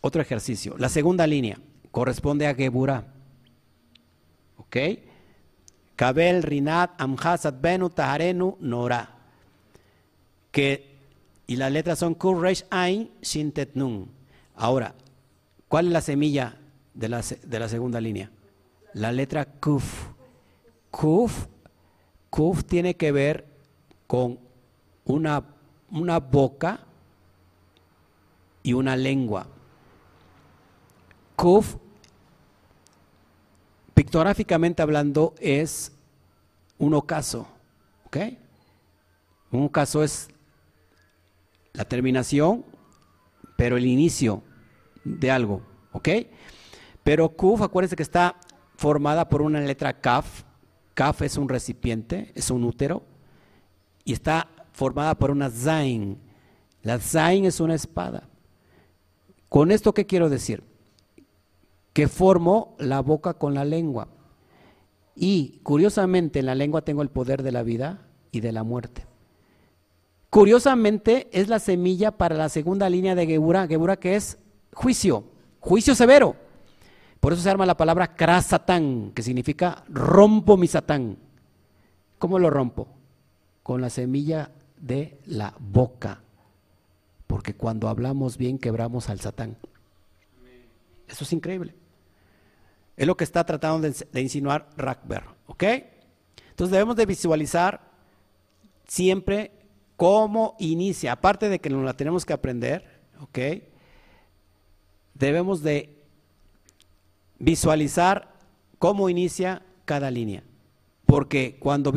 [0.02, 0.76] otro ejercicio.
[0.78, 1.60] La segunda línea
[1.92, 3.17] corresponde a Geburah.
[4.58, 4.78] ¿Ok?
[5.96, 9.10] Kabel, Rinat, Amhasat, Benu, Taharenu, Nora.
[10.52, 10.96] Que,
[11.48, 14.10] y las letras son Kur, Reish, Ain, Shintet, Nun.
[14.56, 14.94] Ahora,
[15.68, 16.58] ¿cuál es la semilla
[16.94, 18.30] de la, de la segunda línea?
[18.94, 20.10] La letra Kuf.
[20.92, 21.48] Kuf,
[22.30, 23.46] Kuf tiene que ver
[24.06, 24.40] con
[25.06, 25.44] una,
[25.92, 26.80] una boca
[28.64, 29.48] y una lengua.
[31.36, 31.76] Kuf
[33.98, 35.92] pictográficamente hablando, es
[36.78, 37.48] un ocaso.
[38.06, 38.18] ¿Ok?
[39.50, 40.28] Un ocaso es
[41.74, 42.64] la terminación,
[43.56, 44.44] pero el inicio
[45.04, 45.64] de algo.
[45.94, 46.10] ¿Ok?
[47.04, 48.40] Pero Kuf, acuérdense que está
[48.76, 50.44] formada por una letra Kaf.
[50.94, 53.02] Kaf es un recipiente, es un útero.
[54.04, 56.20] Y está formada por una Zain.
[56.84, 58.30] La Zain es una espada.
[59.50, 60.62] ¿Con esto qué quiero decir?
[61.98, 64.08] Que formo la boca con la lengua.
[65.16, 69.04] Y curiosamente en la lengua tengo el poder de la vida y de la muerte.
[70.30, 74.38] Curiosamente es la semilla para la segunda línea de Gebura, Gebura que es
[74.76, 75.24] juicio,
[75.60, 76.36] juicio severo.
[77.20, 81.18] Por eso se arma la palabra krasatán, que significa rompo mi satán.
[82.20, 82.90] ¿Cómo lo rompo?
[83.64, 86.22] Con la semilla de la boca.
[87.26, 89.58] Porque cuando hablamos bien quebramos al satán.
[91.08, 91.74] Eso es increíble.
[92.98, 95.24] Es lo que está tratando de, insinuar Rackber.
[95.46, 95.64] ¿Ok?
[96.50, 97.80] Entonces debemos de visualizar
[98.88, 99.52] siempre
[99.96, 101.12] cómo inicia.
[101.14, 103.40] Aparte de que nos la tenemos que aprender, ¿ok?
[105.14, 105.96] Debemos de
[107.40, 108.34] visualizar
[108.80, 110.44] cómo inicia cada línea.
[111.06, 111.94] Porque cuando,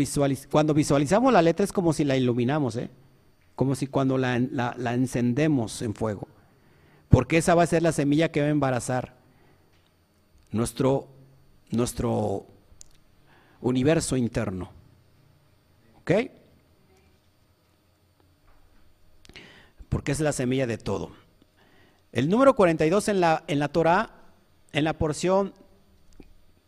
[0.51, 2.91] cuando visualizamos la letra es como si la iluminamos, ¿eh?
[3.57, 6.29] como si cuando la, la, encendemos en fuego.
[7.09, 9.20] Porque esa va a ser la semilla que va a embarazar
[10.53, 11.09] nuestro,
[11.71, 12.47] nuestro
[13.61, 14.71] universo interno.
[16.01, 16.13] ¿Ok?
[19.89, 21.11] Porque es la semilla de todo.
[22.13, 24.21] El número 42 en la, en la Torah
[24.73, 25.53] en la porción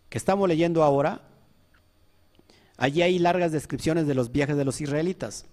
[0.09, 1.23] que estamos leyendo ahora,
[2.77, 5.47] allí hay largas descripciones de los viajes de los israelitas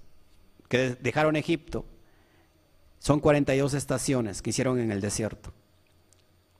[0.68, 1.86] que dejaron Egipto.
[3.00, 5.54] Son 42 estaciones que hicieron en el desierto.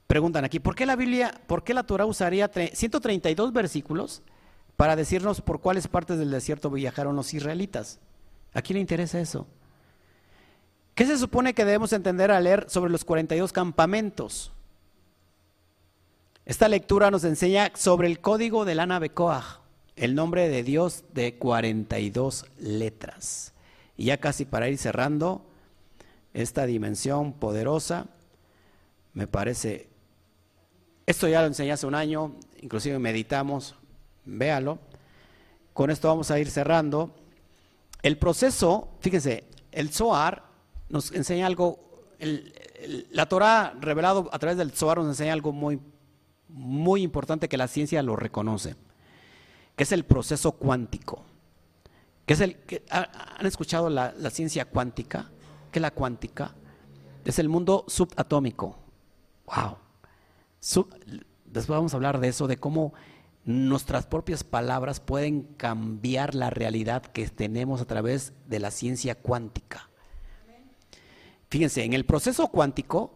[0.10, 4.24] Preguntan aquí, ¿por qué la Biblia, por qué la Torah usaría 132 versículos
[4.76, 8.00] para decirnos por cuáles partes del desierto viajaron los israelitas?
[8.56, 9.46] ¿A quién le interesa eso?
[10.96, 14.52] ¿Qué se supone que debemos entender al leer sobre los 42 campamentos?
[16.44, 19.60] Esta lectura nos enseña sobre el código del Anabecoaj,
[19.96, 23.54] el nombre de Dios de 42 letras.
[23.96, 25.46] Y ya casi para ir cerrando,
[26.34, 28.08] esta dimensión poderosa,
[29.14, 29.89] me parece,
[31.10, 33.74] esto ya lo enseñé hace un año, inclusive meditamos,
[34.26, 34.78] véalo.
[35.74, 37.16] Con esto vamos a ir cerrando.
[38.04, 40.44] El proceso, fíjense, el Zohar
[40.88, 41.80] nos enseña algo,
[43.12, 45.80] la Torah revelado a través del Zohar nos enseña algo muy
[46.48, 48.76] muy importante que la ciencia lo reconoce,
[49.76, 51.24] que es el proceso cuántico.
[52.28, 52.58] Que es el,
[52.92, 55.32] ¿Han escuchado la, ciencia cuántica?
[55.72, 56.54] ¿Qué es la cuántica?
[57.26, 58.78] Es el mundo subatómico.
[59.48, 59.89] ¡Wow!
[60.60, 62.94] Después vamos a hablar de eso, de cómo
[63.46, 69.90] nuestras propias palabras pueden cambiar la realidad que tenemos a través de la ciencia cuántica.
[71.50, 73.12] Fíjense, en el proceso cuántico,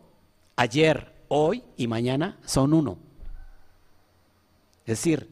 [0.55, 2.97] ayer, hoy y mañana son uno.
[4.85, 5.29] Es decir,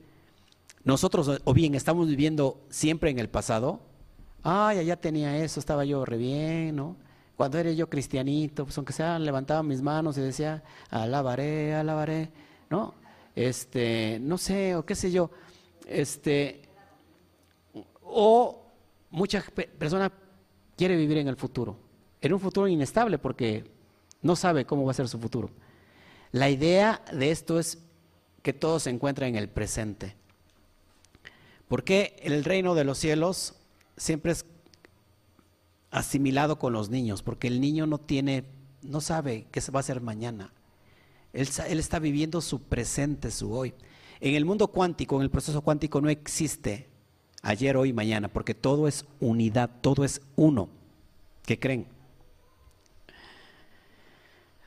[0.84, 3.82] nosotros o bien estamos viviendo siempre en el pasado,
[4.44, 6.96] ay, allá tenía eso, estaba yo re bien, ¿no?
[7.42, 10.62] Cuando era yo cristianito, pues aunque sea levantaba mis manos y decía,
[10.92, 12.30] alabaré, alabaré,
[12.70, 12.94] ¿no?
[13.36, 15.32] Este, no sé, o qué sé yo,
[15.88, 16.62] este,
[18.04, 18.64] o
[19.10, 20.12] muchas personas
[20.78, 21.80] quiere vivir en el futuro,
[22.22, 23.64] en un futuro inestable porque
[24.22, 25.50] no sabe cómo va a ser su futuro.
[26.32, 27.80] La idea de esto es
[28.44, 30.16] que todo se encuentra en el presente.
[31.68, 33.56] Porque el reino de los cielos
[33.98, 34.46] siempre es
[35.92, 38.46] asimilado con los niños, porque el niño no tiene,
[38.82, 40.52] no sabe qué se va a hacer mañana.
[41.34, 43.74] Él, él está viviendo su presente, su hoy.
[44.20, 46.88] En el mundo cuántico, en el proceso cuántico, no existe
[47.42, 50.70] ayer, hoy, mañana, porque todo es unidad, todo es uno.
[51.46, 51.88] ¿Qué creen?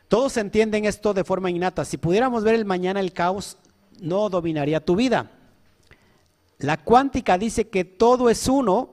[0.08, 1.84] Todos entienden esto de forma innata.
[1.84, 3.58] Si pudiéramos ver el mañana el caos,
[4.00, 5.30] no dominaría tu vida.
[6.58, 8.90] La cuántica dice que todo es uno.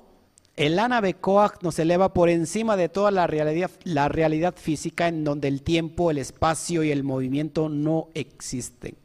[0.55, 5.47] El Anabecoag nos eleva por encima de toda la realidad, la realidad física en donde
[5.47, 8.95] el tiempo, el espacio y el movimiento no existen.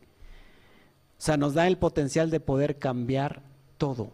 [1.18, 3.42] O sea, nos da el potencial de poder cambiar
[3.78, 4.10] todo.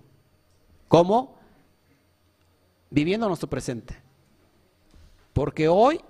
[0.89, 1.37] ¿Cómo?
[2.91, 3.97] Viviendo nuestro presente.
[5.33, 6.01] Porque hoy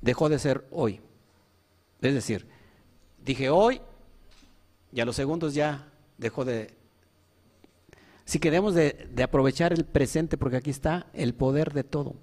[0.00, 1.00] dejó de ser hoy.
[2.00, 2.46] Es decir,
[3.24, 3.80] dije hoy
[4.92, 5.86] y a los segundos ya
[6.18, 6.79] dejó de...
[8.30, 12.14] Si queremos de, aprovechar el presente, porque aquí está el poder de todo.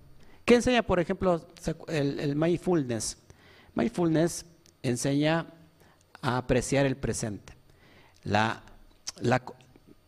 [0.46, 1.46] ¿Qué enseña, por ejemplo,
[1.90, 3.18] el, el mindfulness?
[3.76, 4.46] Mindfulness
[4.84, 5.48] enseña
[6.22, 7.56] a apreciar el presente.
[8.24, 8.64] La,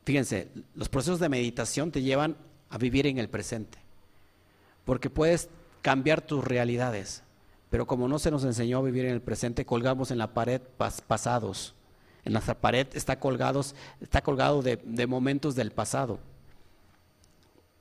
[0.05, 2.37] fíjense, los procesos de meditación te llevan
[2.69, 3.77] a vivir en el presente,
[4.85, 5.49] porque puedes
[5.81, 7.23] cambiar tus realidades,
[7.69, 10.61] pero como no se nos enseñó a vivir en el presente, colgamos en la pared
[11.07, 11.75] pasados,
[12.25, 16.19] en nuestra pared está, colgados, está colgado de, momentos del pasado.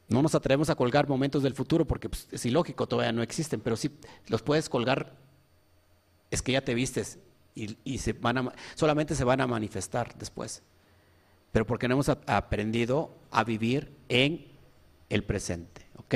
[0.08, 3.60] No nos atrevemos a colgar momentos del futuro porque pues, es ilógico, todavía no existen,
[3.60, 3.90] pero sí
[4.28, 5.14] los puedes colgar,
[6.30, 7.18] es que ya te vistes
[7.54, 10.62] y, se van solamente se van a manifestar después.
[11.52, 14.46] Pero porque no hemos aprendido a vivir en
[15.08, 15.86] el presente.
[15.96, 16.14] ¿Ok?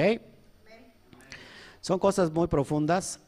[1.81, 3.19] Son cosas muy profundas.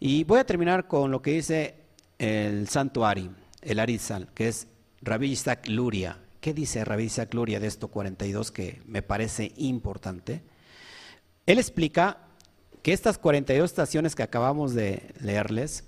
[0.00, 1.76] Y voy a terminar con lo que dice
[2.18, 3.30] el santuario,
[3.62, 4.68] el Arizal, que es
[5.00, 6.18] Rabbi Isaac Luria.
[6.40, 10.42] ¿Qué dice Rabbi Isaac Luria de esto 42 que me parece importante?
[11.46, 12.18] Él explica
[12.82, 15.84] que estas 42 estaciones que acabamos de leerles,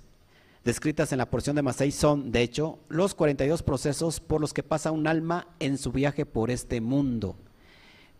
[0.63, 4.63] descritas en la porción de Masai, son, de hecho, los 42 procesos por los que
[4.63, 7.37] pasa un alma en su viaje por este mundo.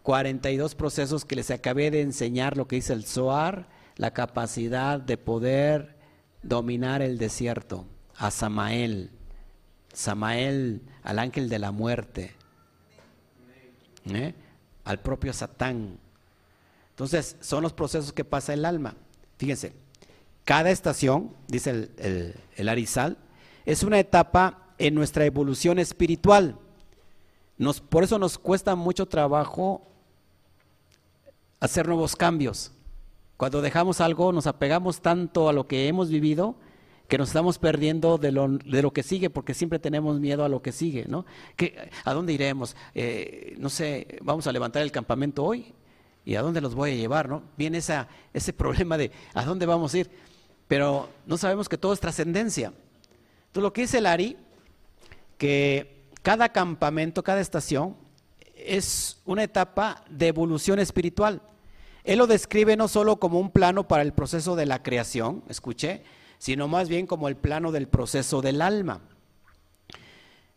[0.03, 5.17] 42 procesos que les acabé de enseñar lo que dice el Zohar, la capacidad de
[5.17, 5.95] poder
[6.43, 8.29] dominar el desierto, a
[9.95, 12.35] Samael, al ángel de la muerte,
[14.05, 14.35] ¿eh?
[14.83, 15.97] al propio Satán,
[16.95, 18.95] entonces, son los procesos que pasa el alma.
[19.37, 19.73] Fíjense,
[20.45, 21.89] cada estación, dice
[22.55, 23.17] el, Arizal,
[23.65, 26.57] es una etapa en nuestra evolución espiritual.
[27.57, 29.85] Nos, por eso nos cuesta mucho trabajo
[31.59, 32.71] hacer nuevos cambios.
[33.35, 36.55] Cuando dejamos algo, nos apegamos tanto a lo que hemos vivido
[37.07, 40.49] que nos estamos perdiendo de lo, de lo que sigue, porque siempre tenemos miedo a
[40.49, 41.25] lo que sigue, ¿no?
[42.03, 42.75] ¿A dónde iremos?
[42.93, 45.73] Eh, no sé, vamos a levantar el campamento hoy.
[46.25, 47.29] ¿Y a dónde los voy a llevar?
[47.29, 47.43] ¿no?
[47.55, 50.09] Viene esa, ese problema de ¿a dónde vamos a ir?
[50.67, 52.73] Pero no sabemos que todo es trascendencia.
[53.47, 54.35] Entonces lo que dice el Ari,
[55.37, 57.95] que cada campamento, cada estación,
[58.55, 61.41] es una etapa de evolución espiritual.
[62.03, 66.03] Él lo describe no solo como un plano para el proceso de la creación, escuché,
[66.37, 69.01] sino más bien como el plano del proceso del alma.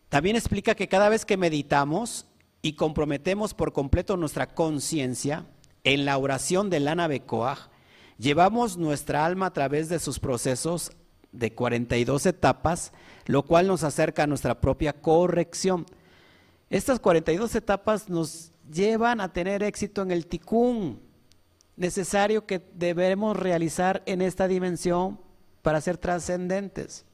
[0.09, 2.25] También explica que cada vez que meditamos
[2.61, 5.45] y comprometemos por completo nuestra conciencia,
[5.83, 7.69] en la oración de Lana Becoaj,
[8.17, 10.91] llevamos nuestra alma a través de sus procesos
[11.31, 12.91] de 42 etapas,
[13.25, 15.85] lo cual nos acerca a nuestra propia corrección.
[16.69, 21.01] Estas 42 etapas nos llevan a tener éxito en el ticún
[21.75, 25.19] necesario que debemos realizar en esta dimensión
[25.61, 27.05] para ser trascendentes.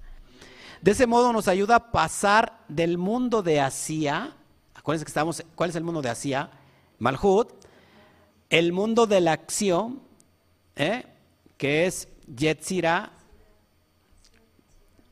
[0.81, 4.35] De ese modo nos ayuda a pasar del mundo de Asia,
[4.73, 6.49] acuérdense que estamos, ¿cuál es el mundo de Asia?
[6.99, 7.49] Malhut,
[8.49, 10.01] el mundo de la acción,
[10.75, 11.05] ¿eh?
[11.57, 13.11] que es Yetzira.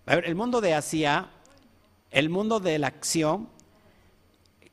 [0.05, 1.29] A ver, el mundo de Asia,
[2.11, 3.49] el mundo de la acción,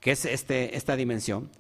[0.01, 1.51] que es este, esta dimensión.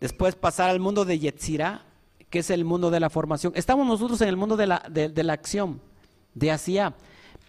[0.00, 1.84] Después pasar al mundo de Yetzira,
[2.30, 3.52] que es el mundo de la formación.
[3.56, 5.80] Estamos nosotros en el mundo de la, de, la acción,
[6.34, 6.94] de Asia,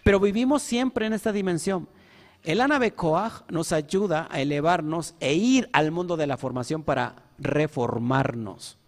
[0.04, 1.88] pero vivimos siempre en esta dimensión.
[2.42, 8.78] El Anabekoach nos ayuda a elevarnos e ir al mundo de la formación para reformarnos.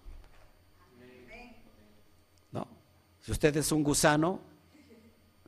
[3.25, 4.39] Si usted es un gusano,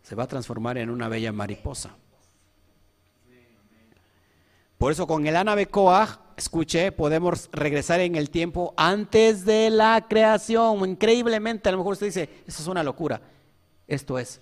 [0.03, 1.95] se va a transformar en una bella mariposa.
[4.79, 10.89] Por eso con el Anabecoag, escuche, podemos regresar en el tiempo antes de la creación.
[10.89, 13.21] Increíblemente, a lo mejor usted dice, eso es una locura.
[13.89, 14.41] Esto es.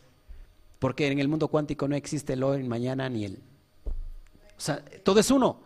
[0.79, 3.43] Porque en el mundo cuántico no existe el hoy, mañana ni el...
[4.57, 5.59] O sea, todo es uno.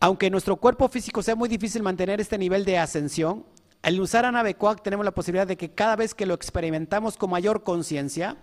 [0.00, 3.44] Aunque nuestro cuerpo físico sea muy difícil mantener este nivel de ascensión,
[3.82, 7.62] al usar Anabecoac tenemos la posibilidad de que cada vez que lo experimentamos con mayor
[7.62, 8.36] conciencia,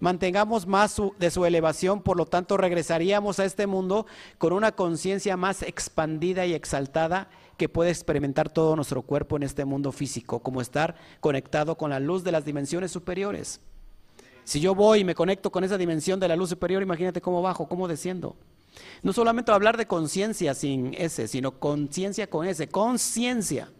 [0.00, 4.06] mantengamos más de su elevación, por lo tanto regresaríamos a este mundo
[4.38, 9.64] con una conciencia más expandida y exaltada que puede experimentar todo nuestro cuerpo en este
[9.64, 13.60] mundo físico, como estar conectado con la luz de las dimensiones superiores.
[14.44, 17.42] Si yo voy y me conecto con esa dimensión de la luz superior, imagínate cómo
[17.42, 18.36] bajo, cómo desciendo.
[19.02, 23.70] No solamente hablar de conciencia sin ese, sino conciencia con ese, conciencia.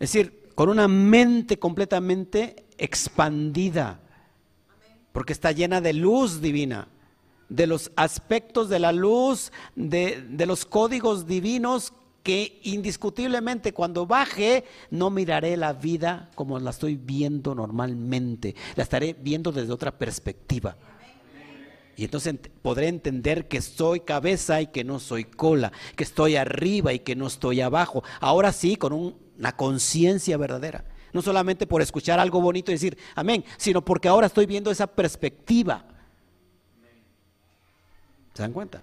[0.00, 4.00] Es decir, con una mente completamente expandida,
[5.12, 6.88] porque está llena de luz divina,
[7.48, 11.92] de los aspectos de la luz, de, los códigos divinos
[12.22, 19.14] que indiscutiblemente cuando baje no miraré la vida como la estoy viendo normalmente, la estaré
[19.14, 20.76] viendo desde otra perspectiva.
[21.96, 26.92] Y entonces podré entender que soy cabeza y que no soy cola, que estoy arriba
[26.92, 28.04] y que no estoy abajo.
[28.20, 30.84] Ahora sí, con una conciencia verdadera.
[31.12, 34.86] No solamente por escuchar algo bonito y decir amén, sino porque ahora estoy viendo esa
[34.86, 35.86] perspectiva.
[38.38, 38.80] ¿Se dan cuenta?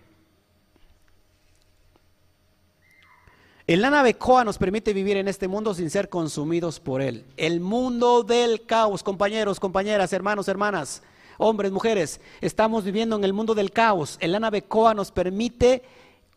[3.65, 7.23] El Lana Becoa nos permite vivir en este mundo sin ser consumidos por él.
[7.38, 11.03] El mundo del caos, compañeros, compañeras, hermanos, hermanas
[11.38, 14.18] hombres, mujeres, estamos viviendo en el mundo del caos.
[14.19, 15.84] El Anabecoa nos permite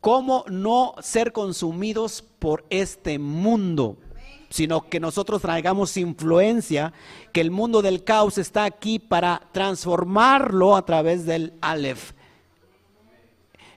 [0.00, 3.96] cómo no ser consumidos por este mundo.
[4.48, 6.92] sino que nosotros traigamos influencia,
[7.32, 12.12] que el mundo del caos está aquí para transformarlo a través del Aleph.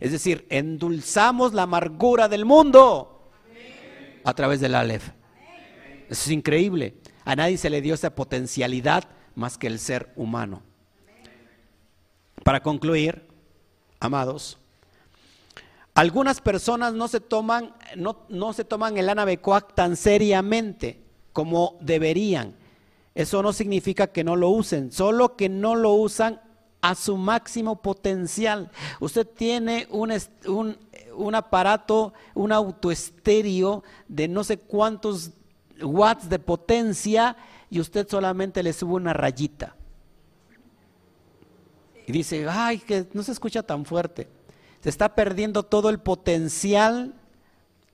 [0.02, 3.30] Es decir, endulzamos la amargura del mundo
[4.24, 5.10] a través del Aleph.
[6.10, 6.96] Eso es increíble.
[7.24, 9.04] A nadie se le dio esa potencialidad
[9.36, 10.64] más que el ser humano.
[12.44, 13.28] Para concluir,
[14.00, 14.58] amados,
[15.94, 21.00] algunas personas no se toman, no, no se toman el anabecoac tan seriamente
[21.32, 22.56] como deberían.
[23.14, 26.42] Eso no significa que no lo usen, solo que no lo usan
[26.82, 28.72] a su máximo potencial.
[29.00, 30.12] Usted tiene un,
[30.48, 30.78] un,
[31.16, 35.32] un aparato, un autoestéreo de no sé cuántos
[35.82, 37.36] watts de potencia
[37.70, 39.76] y usted solamente le sube una rayita.
[42.08, 44.28] Y dice, ay, que no se escucha tan fuerte.
[44.82, 47.14] Se está perdiendo todo el potencial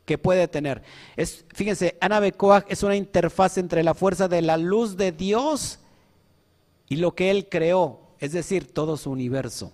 [0.05, 0.81] que puede tener.
[1.17, 2.21] Es, fíjense, Ana
[2.69, 5.79] es una interfaz entre la fuerza de la luz de Dios
[6.87, 9.71] y lo que Él creó, es decir, todo su universo.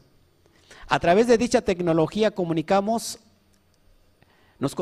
[0.88, 3.20] A través de dicha tecnología comunicamos,
[4.60, 4.76] nos,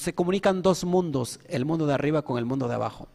[0.00, 3.08] se comunican dos mundos, el mundo de arriba con el mundo de abajo.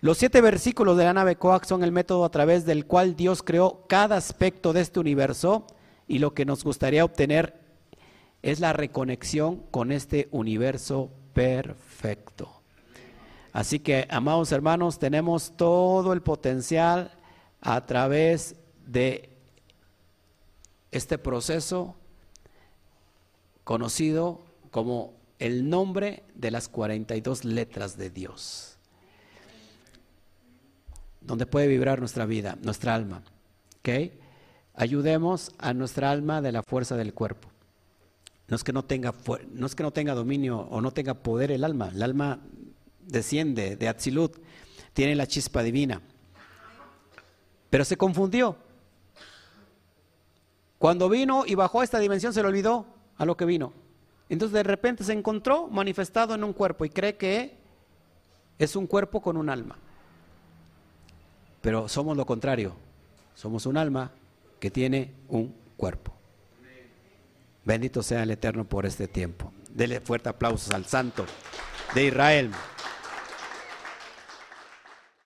[0.00, 3.42] Los siete versículos de la nave Coax son el método a través del cual Dios
[3.42, 5.66] creó cada aspecto de este universo
[6.06, 7.60] y lo que nos gustaría obtener
[8.42, 12.60] es la reconexión con este universo perfecto.
[13.52, 17.12] Así que, amados hermanos, tenemos todo el potencial
[17.62, 19.30] a través de
[20.90, 21.96] este proceso
[23.64, 28.74] conocido como el nombre de las 42 letras de Dios
[31.24, 33.22] donde puede vibrar nuestra vida, nuestra alma.
[33.78, 34.12] ¿Ok?
[34.74, 37.48] Ayudemos a nuestra alma de la fuerza del cuerpo.
[38.48, 39.14] No es que no tenga,
[39.52, 41.88] no es que no tenga dominio o no tenga poder el alma.
[41.88, 42.40] El alma
[43.00, 44.36] desciende de Atzilut,
[44.92, 46.02] tiene la chispa divina.
[47.70, 48.56] Pero se confundió.
[50.84, 52.84] Cuando vino y bajó a esta dimensión se le olvidó
[53.16, 53.72] a lo que vino.
[54.28, 57.56] Entonces de repente se encontró manifestado en un cuerpo y cree que
[58.58, 59.78] es un cuerpo con un alma.
[61.62, 62.74] Pero somos lo contrario.
[63.34, 64.10] Somos un alma
[64.60, 66.12] que tiene un cuerpo.
[67.64, 69.54] Bendito sea el Eterno por este tiempo.
[69.70, 71.24] Dele fuerte aplausos al Santo
[71.94, 72.50] de Israel.